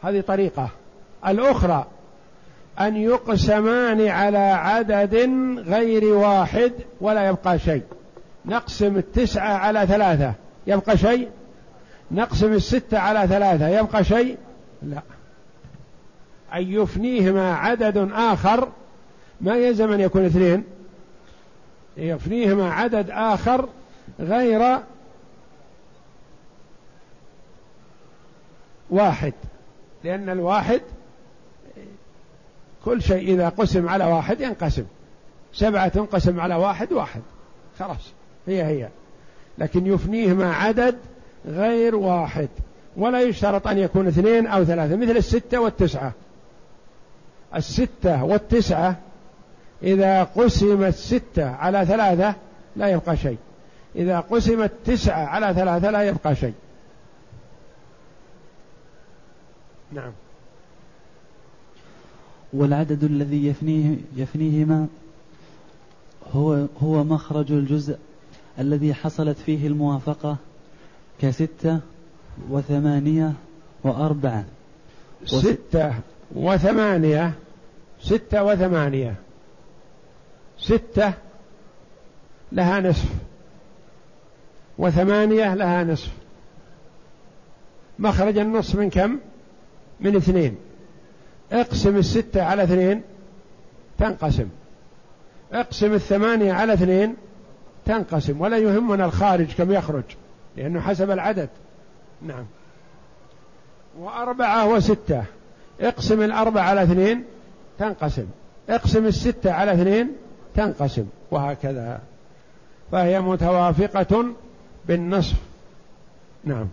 هذه 0.01 0.21
طريقة. 0.21 0.69
الأخرى 1.27 1.85
أن 2.79 2.95
يقسمان 2.95 4.07
على 4.07 4.37
عدد 4.37 5.15
غير 5.57 6.05
واحد 6.05 6.73
ولا 7.01 7.27
يبقى 7.27 7.59
شيء. 7.59 7.83
نقسم 8.45 8.97
التسعة 8.97 9.53
على 9.53 9.87
ثلاثة. 9.87 10.33
يبقى 10.67 10.97
شيء؟ 10.97 11.29
نقسم 12.11 12.53
الستة 12.53 12.99
على 12.99 13.27
ثلاثة. 13.27 13.67
يبقى 13.67 14.03
شيء؟ 14.03 14.37
لا. 14.81 15.01
أن 16.53 16.61
يفنيهما 16.61 17.55
عدد 17.55 18.09
آخر 18.13 18.69
ما 19.41 19.55
يلزم 19.55 19.91
أن 19.91 19.99
يكون 19.99 20.25
اثنين؟ 20.25 20.63
يفنيهما 21.97 22.73
عدد 22.73 23.09
آخر 23.09 23.69
غير 24.19 24.79
واحد. 28.89 29.33
لأن 30.03 30.29
الواحد 30.29 30.81
كل 32.85 33.01
شيء 33.01 33.33
إذا 33.33 33.49
قسم 33.49 33.89
على 33.89 34.05
واحد 34.05 34.41
ينقسم. 34.41 34.85
سبعة 35.53 35.87
تنقسم 35.87 36.39
على 36.39 36.55
واحد 36.55 36.93
واحد. 36.93 37.21
خلاص. 37.79 38.11
هي 38.47 38.63
هي. 38.63 38.89
لكن 39.57 39.87
يفنيهما 39.87 40.53
عدد 40.53 40.97
غير 41.45 41.95
واحد. 41.95 42.49
ولا 42.97 43.21
يشترط 43.21 43.67
أن 43.67 43.77
يكون 43.77 44.07
اثنين 44.07 44.47
أو 44.47 44.63
ثلاثة 44.63 44.95
مثل 44.95 45.17
الستة 45.17 45.59
والتسعة. 45.59 46.13
الستة 47.55 48.23
والتسعة 48.23 48.95
إذا 49.83 50.23
قسم 50.23 50.83
الستة 50.83 51.49
على 51.49 51.85
ثلاثة 51.85 52.35
لا 52.75 52.87
يبقى 52.87 53.17
شيء. 53.17 53.37
إذا 53.95 54.19
قسمت 54.19 54.71
تسعة 54.85 55.25
على 55.25 55.53
ثلاثة 55.53 55.91
لا 55.91 56.03
يبقى 56.03 56.35
شيء. 56.35 56.53
نعم. 59.91 60.11
والعدد 62.53 63.03
الذي 63.03 63.47
يفنيه 63.47 63.97
يفنيهما 64.15 64.87
هو 66.33 66.65
هو 66.83 67.03
مخرج 67.03 67.51
الجزء 67.51 67.97
الذي 68.59 68.93
حصلت 68.93 69.37
فيه 69.37 69.67
الموافقة 69.67 70.37
كستة 71.21 71.79
وثمانية 72.49 73.33
وأربعة. 73.83 74.45
ستة 75.25 75.93
وثمانية 76.35 77.33
ستة 78.01 78.43
وثمانية. 78.43 79.15
ستة 80.57 81.13
لها 82.51 82.79
نصف. 82.79 83.09
وثمانية 84.77 85.55
لها 85.55 85.83
نصف. 85.83 86.11
مخرج 87.99 88.37
النصف 88.37 88.75
من 88.75 88.89
كم؟ 88.89 89.19
من 89.99 90.15
اثنين. 90.15 90.57
اقسم 91.51 91.97
الستة 91.97 92.43
على 92.43 92.63
اثنين 92.63 93.01
تنقسم. 93.97 94.47
اقسم 95.53 95.93
الثمانية 95.93 96.53
على 96.53 96.73
اثنين 96.73 97.15
تنقسم. 97.85 98.41
ولا 98.41 98.57
يهمنا 98.57 99.05
الخارج 99.05 99.53
كم 99.57 99.71
يخرج 99.71 100.03
لأنه 100.57 100.81
حسب 100.81 101.11
العدد. 101.11 101.49
نعم. 102.21 102.45
وأربعة 103.99 104.67
وستة. 104.67 105.23
اقسم 105.81 106.21
الأربعة 106.21 106.63
على 106.63 106.83
اثنين 106.83 107.23
تنقسم. 107.79 108.25
اقسم 108.69 109.05
الستة 109.05 109.51
على 109.51 109.73
اثنين 109.73 110.11
تنقسم 110.55 111.05
وهكذا. 111.31 112.01
فهي 112.91 113.21
متوافقة 113.21 114.25
بالنصف. 114.87 115.35
نعم. 116.43 116.67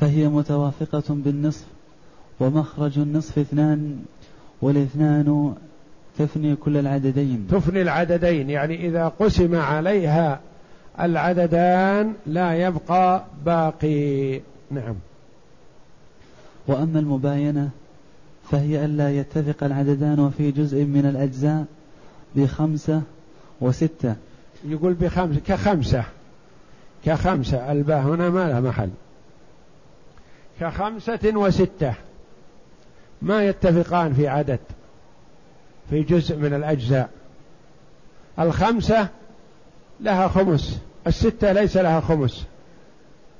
فهي 0.00 0.28
متوافقة 0.28 1.04
بالنصف 1.08 1.64
ومخرج 2.40 2.98
النصف 2.98 3.38
اثنان 3.38 4.04
والاثنان 4.62 5.54
تفني 6.18 6.56
كل 6.56 6.76
العددين. 6.76 7.46
تفني 7.50 7.82
العددين 7.82 8.50
يعني 8.50 8.88
إذا 8.88 9.08
قسم 9.08 9.56
عليها 9.56 10.40
العددان 11.00 12.12
لا 12.26 12.54
يبقى 12.54 13.24
باقي. 13.44 14.40
نعم. 14.70 14.94
وأما 16.66 16.98
المباينة 16.98 17.70
فهي 18.50 18.84
ألا 18.84 19.10
يتفق 19.10 19.64
العددان 19.64 20.30
في 20.38 20.50
جزء 20.50 20.84
من 20.84 21.06
الأجزاء 21.06 21.64
بخمسة 22.36 23.02
وستة. 23.60 24.16
يقول 24.64 24.94
بخمسة 24.94 25.40
كخمسة. 25.46 26.04
كخمسة. 27.04 27.72
الباء 27.72 27.98
هنا 27.98 28.30
ما 28.30 28.48
لها 28.48 28.60
محل. 28.60 28.90
كخمسة 30.60 31.32
وستة. 31.34 31.94
ما 33.22 33.44
يتفقان 33.44 34.14
في 34.14 34.28
عدد 34.28 34.60
في 35.90 36.02
جزء 36.02 36.36
من 36.36 36.54
الأجزاء. 36.54 37.10
الخمسة 38.38 39.08
لها 40.00 40.28
خمس 40.28 40.78
الستة 41.06 41.52
ليس 41.52 41.76
لها 41.76 42.00
خمس. 42.00 42.44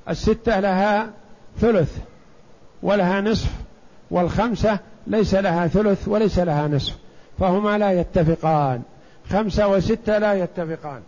الستة 0.09 0.61
لها 0.61 1.11
ثلث 1.61 1.99
ولها 2.83 3.21
نصف 3.21 3.51
والخمسة 4.11 4.79
ليس 5.07 5.35
لها 5.35 5.67
ثلث 5.67 6.09
وليس 6.09 6.39
لها 6.39 6.69
نصف. 6.69 7.04
فهما 7.39 7.79
لا 7.79 8.01
يتفقان. 8.01 8.83
خمسة 9.31 9.69
وستة 9.69 10.19
لا 10.19 10.35
يتفقان. 10.35 11.01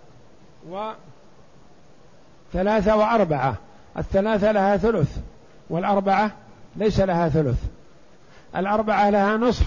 وثلاثة 2.53 2.97
وأربعة. 2.97 3.57
الثلاثة 3.99 4.53
لها 4.53 4.77
ثلث 4.77 5.19
والأربعة 5.71 6.31
ليس 6.77 7.01
لها 7.01 7.29
ثلث. 7.29 7.65
الأربعة 8.57 9.11
لها 9.11 9.37
نصف 9.37 9.67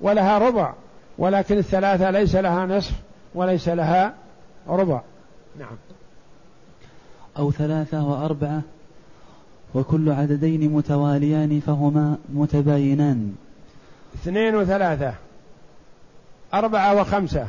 ولها 0.00 0.38
ربع 0.38 0.72
ولكن 1.18 1.58
الثلاثة 1.58 2.10
ليس 2.10 2.36
لها 2.36 2.66
نصف 2.66 2.92
وليس 3.34 3.68
لها 3.68 4.14
ربع. 4.68 5.00
نعم. 5.58 5.76
أو 7.38 7.50
ثلاثة 7.50 8.04
وأربعة 8.04 8.62
وكل 9.74 10.10
عددين 10.10 10.72
متواليان 10.72 11.60
فهما 11.60 12.16
متباينان. 12.28 13.34
اثنين 14.14 14.54
وثلاثة. 14.54 15.14
أربعة 16.54 17.00
وخمسة. 17.00 17.46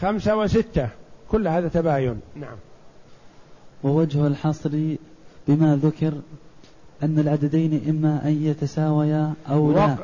خمسة 0.00 0.36
وستة. 0.36 0.88
كل 1.30 1.48
هذا 1.48 1.68
تباين. 1.68 2.20
نعم. 2.36 2.56
ووجه 3.84 4.26
الحصر 4.26 4.70
بما 5.48 5.76
ذكر 5.82 6.12
أن 7.02 7.18
العددين 7.18 7.82
إما 7.88 8.20
أن 8.24 8.42
يتساويا 8.42 9.32
أو 9.50 9.72
لا. 9.72 9.96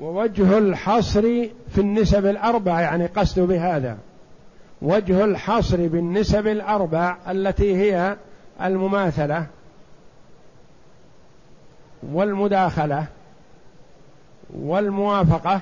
ووجه 0.00 0.58
الحصر 0.58 1.22
في 1.74 1.80
النسب 1.80 2.26
الأربع 2.26 2.80
يعني 2.80 3.06
قصد 3.06 3.40
بهذا. 3.40 3.98
وجه 4.82 5.24
الحصر 5.24 5.86
بالنسب 5.86 6.46
الأربع 6.46 7.16
التي 7.30 7.76
هي 7.76 8.16
المماثلة 8.62 9.46
والمداخلة 12.12 13.06
والموافقة 14.54 15.60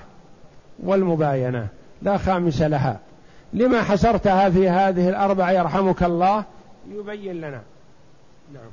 والمباينة 0.82 1.68
لا 2.02 2.16
خامس 2.16 2.62
لها. 2.62 2.98
لما 3.52 3.82
حصرتها 3.82 4.50
في 4.50 4.68
هذه 4.68 5.08
الأربع 5.08 5.50
يرحمك 5.50 6.02
الله 6.02 6.44
يبين 6.90 7.36
لنا. 7.36 7.60
نعم. 8.54 8.70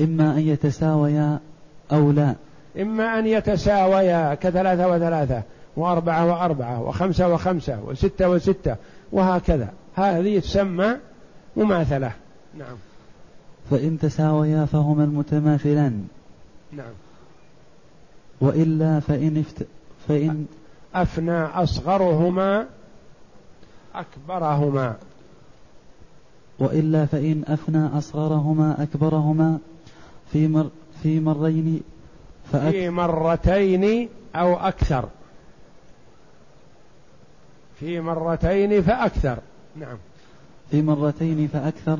إما 0.00 0.32
أن 0.32 0.38
يتساويا 0.38 1.38
أو 1.92 2.12
لا. 2.12 2.34
إما 2.80 3.18
أن 3.18 3.26
يتساويا 3.26 4.34
كثلاثة 4.34 4.88
وثلاثة 4.88 5.42
وأربعة 5.76 6.26
وأربعة 6.26 6.82
وخمسة 6.82 7.28
وخمسة 7.28 7.80
وستة 7.84 8.28
وستة 8.28 8.76
وهكذا. 9.12 9.68
هذه 9.94 10.38
تسمى 10.38 10.96
مماثلة. 11.56 12.12
نعم. 12.58 12.76
فإن 13.70 13.98
تساويا 13.98 14.64
فهما 14.64 15.04
المتماثلان 15.04 16.06
نعم. 16.72 16.92
وإلا 18.40 19.00
فإن 19.00 19.38
افت... 19.38 19.66
فإن 20.08 20.46
أفنى 20.94 21.44
أصغرهما 21.44 22.66
أكبرهما. 23.94 24.96
وإلا 26.58 27.06
فإن 27.06 27.44
أفنى 27.48 27.98
أصغرهما 27.98 28.82
أكبرهما 28.82 29.58
في 30.32 30.48
مر 30.48 30.70
في 31.02 31.20
مرين 31.20 31.80
فأك... 32.52 32.70
في 32.72 32.90
مرتين 32.90 34.08
أو 34.34 34.54
أكثر. 34.54 35.08
في 37.80 38.00
مرتين 38.00 38.82
فأكثر. 38.82 39.38
نعم. 39.76 39.96
في 40.70 40.82
مرتين 40.82 41.48
فأكثر 41.48 41.98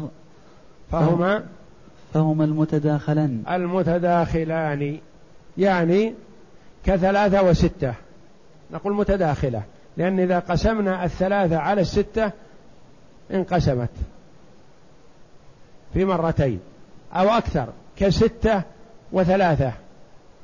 فهما؟ 0.93 1.47
فهما 2.15 2.45
المتداخلان. 2.45 3.43
المتداخلان. 3.51 4.99
يعني 5.59 6.15
كثلاثة 6.85 7.43
وستة. 7.43 7.95
نقول 8.71 8.95
متداخلة 8.95 9.63
لأن 9.97 10.21
إذا 10.21 10.39
قسمنا 10.39 11.05
الثلاثة 11.05 11.59
على 11.59 11.81
الستة 11.81 12.31
انقسمت 13.31 13.91
في 15.95 16.05
مرتين 16.05 16.61
أو 17.13 17.29
أكثر 17.29 17.69
كستة 17.97 18.63
وثلاثة. 19.13 19.73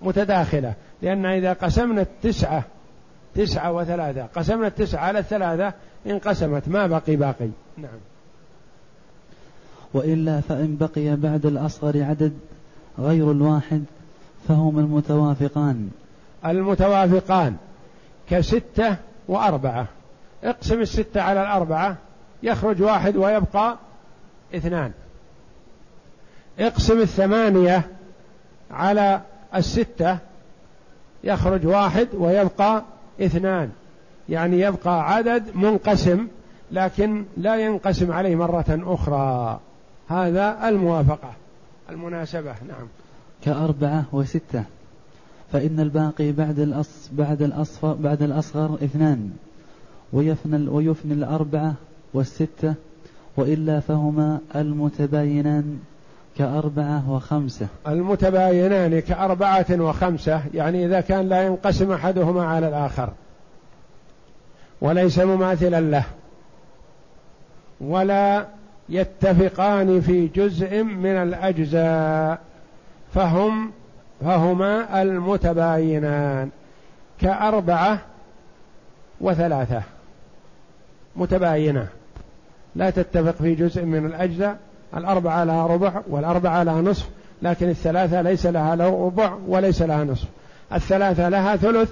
متداخلة 0.03 0.75
لأن 1.03 1.27
إذا 1.27 1.53
قسمنا 1.53 2.03
التسعة 2.03 2.65
تسعة 3.35 3.73
وثلاثة 3.73 4.27
قسمنا 4.27 4.67
التسعة 4.67 5.01
على 5.01 5.19
الثلاثة 5.19 5.73
انقسمت 6.07 6.69
ما 6.69 6.87
بقي 6.87 7.17
باقي. 7.17 7.49
نعم. 7.79 7.99
وإلا 9.95 10.41
فإن 10.41 10.77
بقي 10.81 11.17
بعد 11.17 11.47
الأصغر 11.47 12.03
عدد 12.03 12.33
غير 12.99 13.31
الواحد 13.31 13.85
فهما 14.49 14.81
المتوافقان. 14.81 15.91
المتوافقان 16.47 17.57
كستة 18.31 18.97
وأربعة. 19.29 19.87
اقسم 20.45 20.81
الستة 20.81 21.21
على 21.23 21.43
الأربعة 21.43 21.97
يخرج 22.43 22.83
واحد 22.83 23.17
ويبقى 23.17 23.77
اثنان. 24.55 24.93
اقسم 26.59 27.01
الثمانية 27.01 27.83
على 28.71 29.21
الستة 29.55 30.19
يخرج 31.25 31.67
واحد 31.67 32.09
ويبقى 32.15 32.83
اثنان. 33.21 33.71
يعني 34.29 34.61
يبقى 34.61 35.15
عدد 35.15 35.45
منقسم 35.55 36.29
لكن 36.71 37.25
لا 37.37 37.57
ينقسم 37.57 38.13
عليه 38.13 38.37
مرة 38.37 38.65
أخرى. 38.69 39.61
هذا 40.09 40.69
الموافقة 40.69 41.33
المناسبة. 41.91 42.55
نعم. 42.69 42.89
كأربعة 43.45 44.05
وستة. 44.13 44.65
فإن 45.53 45.81
الباقي 45.81 46.33
بعد 46.33 46.59
الأص 46.59 47.11
بعد 47.13 47.43
الأصفر 47.43 47.93
بعد 47.93 48.23
الأصغر 48.23 48.75
اثنان 48.75 49.31
ويفنى 50.13 50.69
ويفني 50.69 51.15
الأربعة 51.15 51.75
والستة 52.15 52.75
وإلا 53.37 53.81
فهما 53.81 54.39
المتباينان 54.57 55.79
كأربعة 56.39 57.11
وخمسة. 57.11 57.67
المتباينان 57.89 59.01
كأربعة 59.01 59.67
وخمسة 59.71 60.43
يعني 60.55 60.87
إذا 60.87 61.01
كان 61.01 61.29
لا 61.29 61.43
ينقسم 61.43 61.93
أحدهما 61.93 62.45
على 62.45 62.69
الآخر 62.69 63.13
وليس 64.81 65.19
مماثلا 65.19 65.81
له 65.81 66.05
ولا 67.81 68.47
يتفقان 68.89 70.01
في 70.01 70.27
جزء 70.27 70.83
من 70.83 71.11
الأجزاء 71.11 72.41
فهم 73.15 73.71
فهما 74.21 75.03
المتباينان 75.03 76.51
كأربعة 77.21 77.99
وثلاثة. 79.21 79.83
متباينة. 81.17 81.87
لا 82.77 82.91
تتفق 82.91 83.35
في 83.43 83.55
جزء 83.55 83.85
من 83.85 84.07
الأجزاء. 84.07 84.59
الأربعة 84.97 85.45
لها 85.45 85.67
ربع 85.67 86.03
والأربعة 86.09 86.63
لها 86.63 86.81
نصف 86.81 87.09
لكن 87.43 87.69
الثلاثة 87.69 88.23
ليس 88.23 88.47
لها 88.47 88.75
ربع 88.75 89.33
وليس 89.49 89.83
لها 89.83 90.05
نصف. 90.05 90.29
الثلاثة 90.73 91.29
لها 91.29 91.57
ثلث 91.57 91.91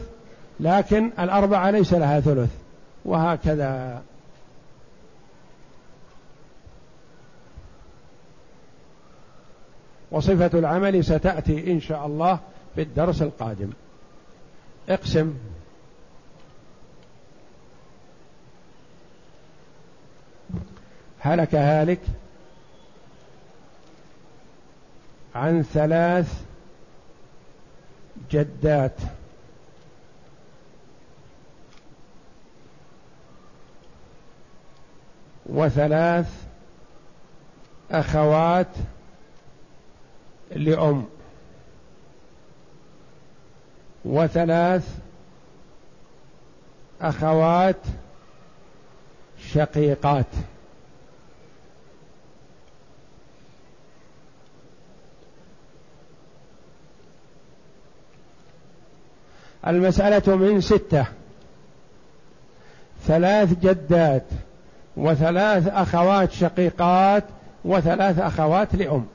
لكن 0.60 1.10
الأربعة 1.20 1.70
ليس 1.70 1.94
لها 1.94 2.20
ثلث. 2.20 2.50
وهكذا. 3.04 4.02
وصفة 10.10 10.58
العمل 10.58 11.04
ستأتي 11.04 11.72
إن 11.72 11.80
شاء 11.80 12.06
الله 12.06 12.40
في 12.74 12.82
الدرس 12.82 13.22
القادم. 13.22 13.70
اقسم. 14.88 15.34
هلك 21.20 21.54
هالك 21.54 22.00
عن 25.34 25.62
ثلاث 25.62 26.42
جدات. 28.30 28.96
وثلاث 35.46 36.44
أخوات 37.90 38.66
لأم. 40.50 41.04
وثلاث 44.04 44.88
أخوات 47.00 47.76
شقيقات. 49.52 50.26
المسألة 59.66 60.36
من 60.36 60.60
ستة. 60.60 61.06
ثلاث 63.06 63.60
جدات 63.60 64.24
وثلاث 64.96 65.68
أخوات 65.68 66.32
شقيقات 66.32 67.24
وثلاث 67.64 68.18
أخوات 68.18 68.74
لأم. 68.74 69.06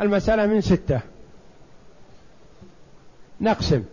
المسألة 0.00 0.46
من 0.46 0.60
ستة. 0.60 1.00
نقسم. 3.40 3.84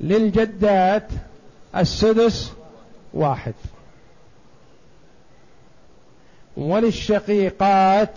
للجدات 0.00 1.08
السدس 1.76 2.52
واحد. 3.14 3.54
وللشقيقات 6.56 8.14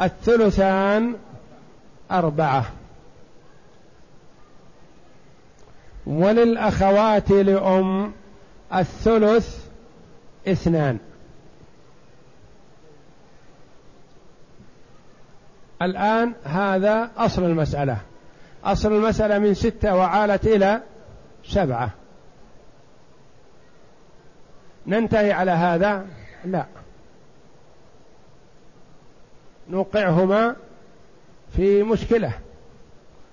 الثلثان 0.00 1.14
أربعة. 2.10 2.72
وللأخوات 6.06 7.30
لأم 7.30 8.12
الثلث 8.74 9.66
اثنان. 10.48 10.98
الآن 15.82 16.32
هذا 16.44 17.10
أصل 17.16 17.44
المسألة. 17.44 17.98
أصل 18.64 18.92
المسألة 18.92 19.38
من 19.38 19.54
ستة 19.54 19.94
وعالت 19.94 20.46
إلى 20.46 20.80
سبعة. 21.44 21.90
ننتهي 24.86 25.32
على 25.32 25.50
هذا؟ 25.50 26.06
لا. 26.44 26.66
نوقعهما 29.70 30.56
في 31.56 31.82
مشكلة. 31.82 32.32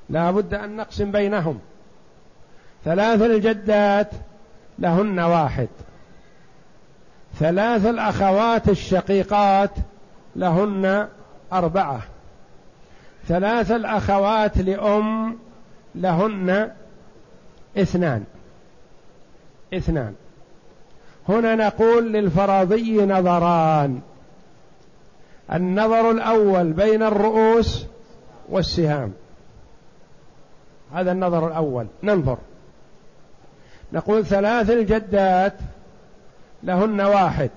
لا 0.09 0.31
بد 0.31 0.53
أن 0.53 0.75
نقسم 0.75 1.11
بينهم. 1.11 1.59
ثلاث 2.85 3.21
الجدات 3.21 4.09
لهن 4.79 5.19
واحد. 5.19 5.67
ثلاث 7.39 7.85
الأخوات 7.85 8.69
الشقيقات 8.69 9.71
لهن 10.35 11.07
أربعة. 11.53 12.01
ثلاث 13.27 13.71
الأخوات 13.71 14.57
لأم 14.57 15.37
لهن 15.95 16.71
اثنان. 17.77 18.23
اثنان. 19.73 20.13
هنا 21.29 21.55
نقول 21.55 22.13
للفرضي 22.13 23.05
نظران. 23.05 24.01
النظر 25.53 26.11
الأول 26.11 26.73
بين 26.73 27.03
الرؤوس 27.03 27.85
والسهام. 28.49 29.13
هذا 30.93 31.11
النظر 31.11 31.47
الأول. 31.47 31.87
ننظر. 32.03 32.37
نقول 33.93 34.25
ثلاث 34.25 34.69
الجدات 34.69 35.53
لهن 36.63 37.01
واحد. 37.01 37.49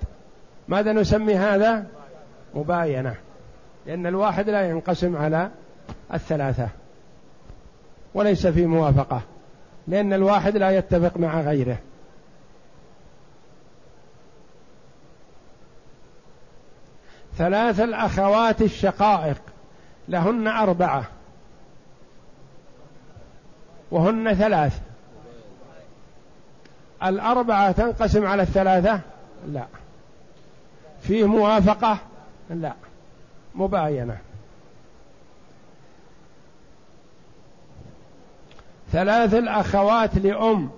ماذا 0.68 0.92
نسمي 0.92 1.34
هذا؟ 1.34 1.86
مباينة. 2.54 3.14
لأن 3.86 4.06
الواحد 4.06 4.50
لا 4.50 4.70
ينقسم 4.70 5.16
على 5.16 5.50
الثلاثة 6.14 6.68
وليس 8.14 8.46
في 8.46 8.66
موافقة 8.66 9.20
لأن 9.88 10.12
الواحد 10.12 10.56
لا 10.56 10.70
يتفق 10.70 11.16
مع 11.16 11.40
غيره. 11.40 11.78
ثلاث 17.38 17.80
الأخوات 17.80 18.62
الشقائق 18.62 19.40
لهن 20.08 20.48
أربعة 20.48 21.04
وهن 23.90 24.34
ثلاث. 24.34 24.80
الأربعة 27.02 27.72
تنقسم 27.72 28.26
على 28.26 28.42
الثلاثة؟ 28.42 29.00
لا. 29.48 29.66
فيه 31.02 31.24
موافقة؟ 31.24 31.98
لا. 32.50 32.72
مباينة. 33.56 34.18
ثلاث 38.92 39.34
الأخوات 39.34 40.18
لأم 40.18 40.70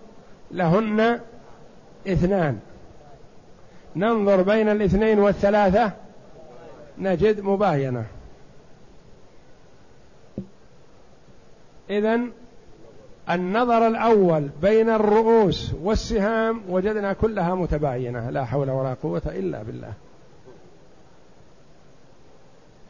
لهن 0.51 1.21
اثنان. 2.09 2.61
ننظر 3.97 4.43
بين 4.43 4.69
الاثنين 4.69 5.19
والثلاثة 5.19 5.93
نجد 6.99 7.41
مباينة. 7.41 8.05
إذن 11.91 12.31
النظر 13.31 13.87
الأول 13.87 14.49
بين 14.63 14.91
الرؤوس 14.91 15.73
والسهام 15.83 16.63
وجدنا 16.69 17.13
كلها 17.13 17.55
متباينة 17.55 18.31
لا 18.31 18.45
حول 18.45 18.71
ولا 18.71 18.95
قوة 19.03 19.23
إلا 19.27 19.63
بالله. 19.63 19.93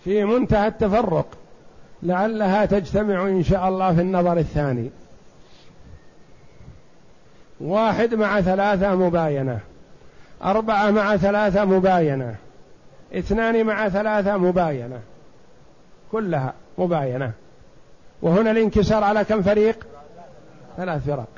في 0.08 0.24
منتهى 0.24 0.66
التفرق 0.66 1.26
لعلها 2.02 2.64
تجتمع 2.64 3.22
إن 3.22 3.42
شاء 3.42 3.68
الله 3.68 3.94
في 3.94 4.00
النظر 4.00 4.38
الثاني. 4.38 4.90
واحد 7.60 8.14
مع 8.14 8.40
ثلاثة 8.40 8.94
مباينة 8.94 9.60
أربعة 10.44 10.90
مع 10.90 11.16
ثلاثة 11.16 11.64
مباينة 11.64 12.34
اثنان 13.14 13.66
مع 13.66 13.88
ثلاثة 13.88 14.36
مباينة 14.36 15.00
كلها 16.12 16.54
مباينة. 16.78 17.32
وهنا 18.22 18.50
الانكسار 18.50 19.04
على 19.04 19.24
كم 19.24 19.42
فريق؟ 19.42 19.86
ثلاث 20.76 21.06
فرق. 21.06 21.28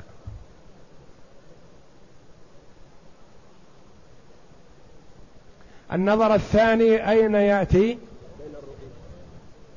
النظر 5.93 6.35
الثاني 6.35 7.09
أين 7.09 7.35
يأتي؟ 7.35 7.97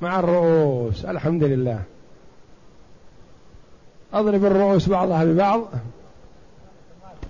مع 0.05 0.19
الرؤوس. 0.19 1.05
الحمد 1.05 1.43
لله. 1.43 1.81
أضرب 4.13 4.45
الرؤوس 4.45 4.89
بعضها 4.89 5.25
ببعض 5.25 5.61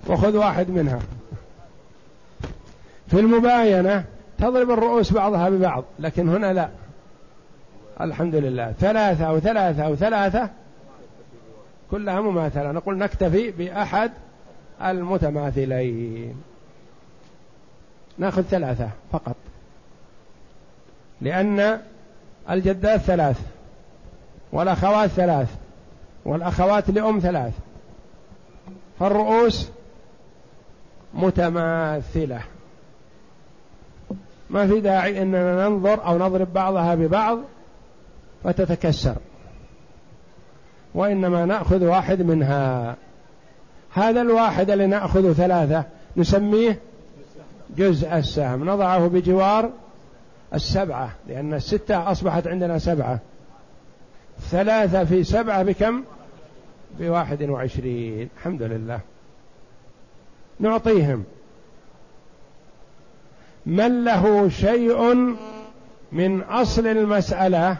وخذ 0.06 0.36
واحد 0.36 0.70
منها. 0.70 0.98
في 3.08 3.20
المباينة 3.20 4.04
تضرب 4.38 4.70
الرؤوس 4.70 5.12
بعضها 5.12 5.48
ببعض 5.50 5.84
لكن 5.98 6.28
هنا 6.28 6.52
لا. 6.52 6.68
الحمد 8.00 8.34
لله. 8.34 8.72
ثلاثة 8.72 9.24
أو 9.24 9.40
ثلاثة 9.40 9.86
أو 9.86 9.96
ثلاثة 9.96 10.50
كلها 11.90 12.20
مماثلة. 12.20 12.72
نقول 12.72 12.98
نكتفي 12.98 13.50
بأحد 13.50 14.10
المتماثلين. 14.82 16.42
ناخذ 18.18 18.42
ثلاثة 18.42 18.90
فقط. 19.12 19.36
لأن 21.20 21.80
الجدات 22.50 23.00
ثلاث 23.00 23.40
والأخوات 24.52 25.10
ثلاث 25.10 25.48
والأخوات 26.24 26.90
لأم 26.90 27.18
ثلاث. 27.20 27.52
فالرؤوس 29.00 29.68
متماثلة. 31.14 32.40
ما 34.50 34.66
في 34.66 34.80
داعي 34.80 35.22
أننا 35.22 35.68
ننظر 35.68 36.06
أو 36.06 36.18
نضرب 36.18 36.52
بعضها 36.52 36.94
ببعض 36.94 37.38
فتتكسر. 38.44 39.16
وإنما 40.94 41.44
نأخذ 41.44 41.84
واحد 41.84 42.22
منها. 42.22 42.96
هذا 43.92 44.22
الواحد 44.22 44.70
اللي 44.70 44.86
نأخذ 44.86 45.32
ثلاثة 45.32 45.84
نسميه 46.16 46.78
جزء 47.76 48.16
السهم. 48.16 48.70
نضعه 48.70 49.06
بجوار 49.06 49.70
السبعة 50.54 51.10
لأن 51.28 51.54
الستة 51.54 52.10
أصبحت 52.10 52.46
عندنا 52.46 52.78
سبعة. 52.78 53.20
ثلاثة 54.40 55.04
في 55.04 55.24
سبعة 55.24 55.62
بكم؟ 55.62 56.02
بواحد 56.98 57.42
وعشرين. 57.42 58.28
الحمد 58.36 58.62
لله. 58.62 59.00
نعطيهم. 60.60 61.24
من 63.66 64.04
له 64.04 64.48
شيء 64.48 65.14
من 66.12 66.40
أصل 66.40 66.86
المسألة 66.86 67.76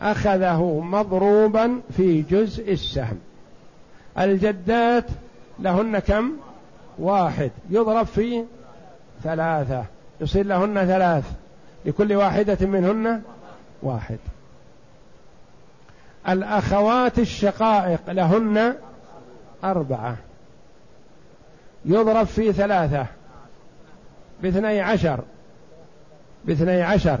أخذه 0.00 0.80
مضروبا 0.80 1.80
في 1.96 2.22
جزء 2.22 2.72
السهم. 2.72 3.18
الجدات 4.18 5.06
لهن 5.58 5.98
كم؟ 5.98 6.32
واحد. 6.98 7.50
يضرب 7.70 8.06
في 8.06 8.44
ثلاثة. 9.22 9.84
يصير 10.20 10.46
لهن 10.46 10.86
ثلاث. 10.86 11.24
لكل 11.84 12.12
واحدة 12.12 12.66
منهن 12.66 13.22
واحد. 13.82 14.18
الأخوات 16.28 17.18
الشقائق 17.18 18.10
لهن 18.10 18.74
أربعة. 19.64 20.16
يضرب 21.84 22.26
في 22.26 22.52
ثلاثة. 22.52 23.06
باثني 24.42 24.80
عشر. 24.80 25.20
باثني 26.44 26.82
عشر. 26.82 27.18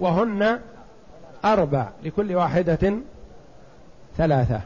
وهن 0.00 0.60
أربع. 1.44 1.88
لكل 2.02 2.34
واحدة 2.34 2.94
ثلاثة. 4.16 4.60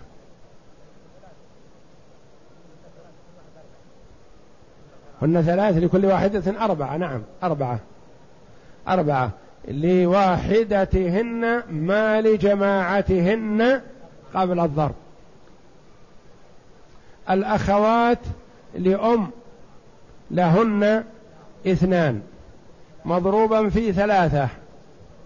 هن 5.22 5.42
ثلاث. 5.42 5.76
لكل 5.76 6.06
واحدة 6.06 6.64
أربعة. 6.64 6.96
نعم 6.96 7.22
أربعة. 7.42 7.80
أربعة 8.89 9.30
لواحدتهن 9.68 11.62
ما 11.70 12.20
لجماعتهن 12.20 13.80
قبل 14.34 14.61
الضرب. 14.61 14.95
الأخوات 17.30 18.18
لأم 18.74 19.30
لهن 20.30 21.05
اثنان 21.66 22.20
مضروبا 23.05 23.68
في 23.68 23.93
ثلاثة 23.93 24.49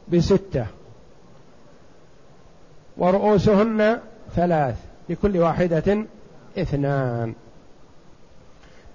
بستة 0.09 0.67
ورؤوسهن 2.97 4.01
ثلاث 4.37 4.77
لكل 5.09 5.39
واحدة 5.39 6.05
اثنان. 6.59 7.35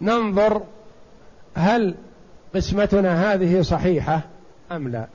ننظر 0.02 0.62
هل 1.56 1.96
قسمتنا 2.56 3.34
هذه 3.34 3.62
صحيحة؟ 3.62 4.22
أم 4.72 4.88
لا؟ 4.88 5.08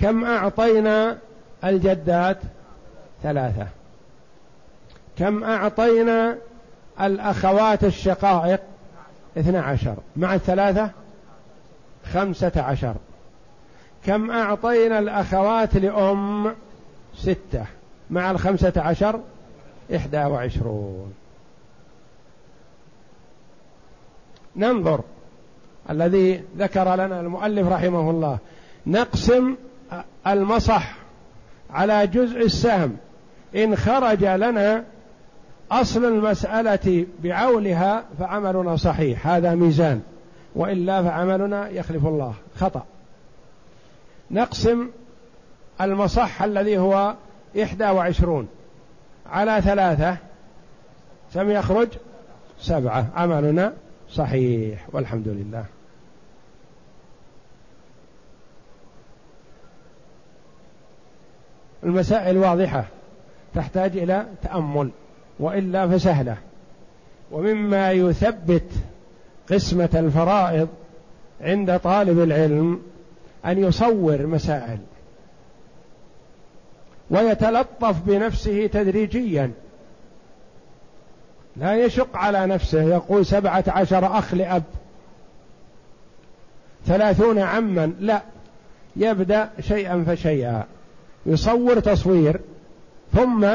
كم 0.00 0.24
أعطينا 0.24 1.18
الجدات 1.64 2.38
ثلاثة؟ 3.22 3.66
كم 5.18 5.44
أعطينا 5.44 6.38
الأخوات 7.00 7.84
الشقائق 7.84 8.60
اثنى 9.38 9.58
عشر؟ 9.58 9.96
مع 10.16 10.34
الثلاثة؟ 10.34 10.90
خمسة 12.12 12.52
عشر. 12.56 12.94
كم 14.06 14.30
أعطينا 14.30 14.98
الأخوات 14.98 15.76
لأم؟ 15.76 16.54
ستة. 17.16 17.64
مع 18.10 18.30
الخمسة 18.30 18.72
عشر؟ 18.76 19.20
إحدى 19.96 20.24
وعشرون. 20.24 21.14
ننظر. 24.56 25.00
الذي 25.90 26.42
ذكر 26.58 26.94
لنا 26.94 27.20
المؤلف 27.20 27.68
رحمه 27.68 28.10
الله. 28.10 28.38
نقسم 28.86 29.56
المصح 30.26 30.94
على 31.70 32.06
جزء 32.06 32.44
السهم. 32.44 32.96
إن 33.56 33.76
خرج 33.76 34.24
لنا 34.24 34.84
أصل 35.70 36.04
المسألة 36.04 37.06
بعولها 37.22 38.04
فعملنا 38.18 38.76
صحيح. 38.76 39.26
هذا 39.26 39.54
ميزان. 39.54 40.00
وإلا 40.56 41.02
فعملنا 41.02 41.68
يخلف 41.68 42.06
الله. 42.06 42.34
خطأ. 42.56 42.84
نقسم 44.30 44.88
المصح 45.80 46.42
الذي 46.42 46.78
هو 46.78 47.14
إحدى 47.62 47.84
وعشرون 47.84 48.48
على 49.26 49.60
ثلاثة. 49.60 50.16
كم 51.34 51.50
يخرج؟ 51.50 51.88
سبعة. 52.60 53.06
عملنا 53.16 53.72
صحيح 54.12 54.86
والحمد 54.92 55.28
لله. 55.28 55.64
المسائل 61.84 62.38
واضحة. 62.38 62.84
تحتاج 63.54 63.96
إلى 63.96 64.26
تأمل 64.42 64.90
وإلا 65.38 65.88
فسهلة. 65.88 66.36
ومما 67.30 67.92
يثبت 67.92 68.70
قسمة 69.50 69.88
الفرائض 69.94 70.68
عند 71.40 71.78
طالب 71.78 72.22
العلم 72.22 72.82
أن 73.46 73.58
يصور 73.58 74.26
مسائل 74.26 74.78
ويتلطف 77.10 78.02
بنفسه 78.06 78.66
تدريجيا. 78.66 79.50
لا 81.56 81.76
يشق 81.76 82.16
على 82.16 82.46
نفسه. 82.46 82.82
يقول 82.82 83.26
سبعة 83.26 83.64
عشر 83.68 84.18
أخ 84.18 84.34
لأب. 84.34 84.62
ثلاثون 86.86 87.38
عما. 87.38 87.92
لا. 88.00 88.22
يبدأ 88.96 89.50
شيئا 89.60 90.04
فشيئا. 90.06 90.64
يصور 91.26 91.80
تصوير. 91.80 92.40
ثم 93.12 93.48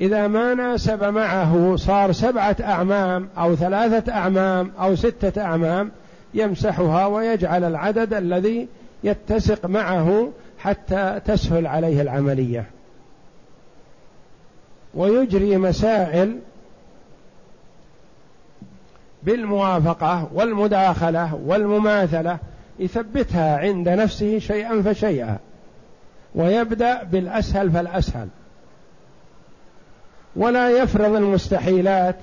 إذا 0.00 0.26
ما 0.26 0.54
ناسب 0.54 1.04
معه 1.04 1.76
صار 1.76 2.12
سبعة 2.12 2.56
أعمام 2.60 3.28
أو 3.38 3.56
ثلاثة 3.56 4.12
أعمام 4.12 4.72
أو 4.80 4.96
ستة 4.96 5.42
أعمام 5.42 5.90
يمسحها 6.34 7.06
ويجعل 7.06 7.64
العدد 7.64 8.14
الذي 8.14 8.68
يتسق 9.04 9.66
معه 9.66 10.30
حتى 10.58 11.20
تسهل 11.24 11.66
عليه 11.66 12.02
العملية. 12.02 12.64
ويجري 14.94 15.56
مسائل 15.56 16.38
بالموافقة 19.22 20.28
والمداخلة 20.34 21.34
والمماثلة 21.34 22.38
يثبتها 22.78 23.58
عند 23.58 23.88
نفسه 23.88 24.38
شيئا 24.38 24.82
فشيئا 24.82 25.38
ويبدأ 26.34 27.02
بالأسهل 27.02 27.70
فالأسهل. 27.70 28.28
ولا 30.36 30.70
يفرض 30.70 31.14
المستحيلات 31.14 32.16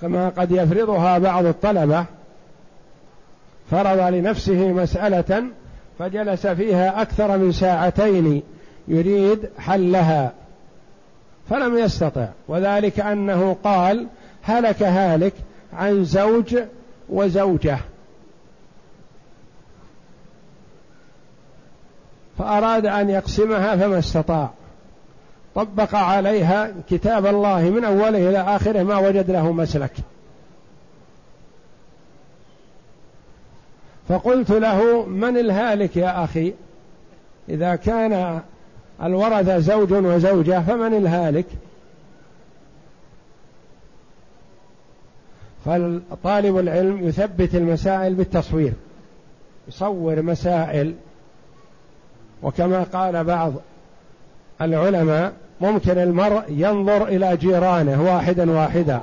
كما 0.00 0.28
قد 0.28 0.50
يفرضها 0.50 1.18
بعض 1.18 1.44
الطلبة. 1.44 2.04
فرض 3.70 4.14
لنفسه 4.14 4.68
مسألة 4.68 5.44
فجلس 5.98 6.46
فيها 6.46 7.02
أكثر 7.02 7.38
من 7.38 7.52
ساعتين 7.52 8.42
يريد 8.88 9.48
حلها 9.58 10.32
فلم 11.50 11.78
يستطع. 11.78 12.28
وذلك 12.48 13.00
أنه 13.00 13.56
قال 13.64 14.06
هلك 14.42 14.82
هالك 14.82 15.32
عن 15.78 16.04
زوج 16.04 16.58
وزوجة. 17.08 17.78
فأراد 22.38 22.86
أن 22.86 23.10
يقسمها 23.10 23.76
فما 23.76 23.98
استطاع. 23.98 24.50
طبق 25.54 25.94
عليها 25.94 26.72
كتاب 26.90 27.26
الله 27.26 27.60
من 27.60 27.84
أوله 27.84 28.28
إلى 28.28 28.38
آخره 28.38 28.82
ما 28.82 28.98
وجد 28.98 29.30
له 29.30 29.52
مسلك. 29.52 29.92
فقلت 34.08 34.50
له 34.50 35.06
من 35.06 35.36
الهالك 35.36 35.96
يا 35.96 36.24
أخي؟ 36.24 36.52
إذا 37.48 37.76
كان 37.76 38.40
الورثة 39.02 39.58
زوج 39.58 39.92
وزوجة 39.92 40.60
فمن 40.60 40.94
الهالك؟ 40.94 41.46
فالطالب 45.68 46.58
العلم 46.58 47.08
يثبت 47.08 47.54
المسائل 47.54 48.14
بالتصوير. 48.14 48.72
يصور 49.68 50.22
مسائل. 50.22 50.94
وكما 52.42 52.82
قال 52.82 53.24
بعض 53.24 53.52
العلماء 54.60 55.32
ممكن 55.60 55.98
المرء 55.98 56.42
ينظر 56.48 57.08
إلى 57.08 57.36
جيرانه 57.36 58.04
واحدا 58.04 58.50
واحدا. 58.50 59.00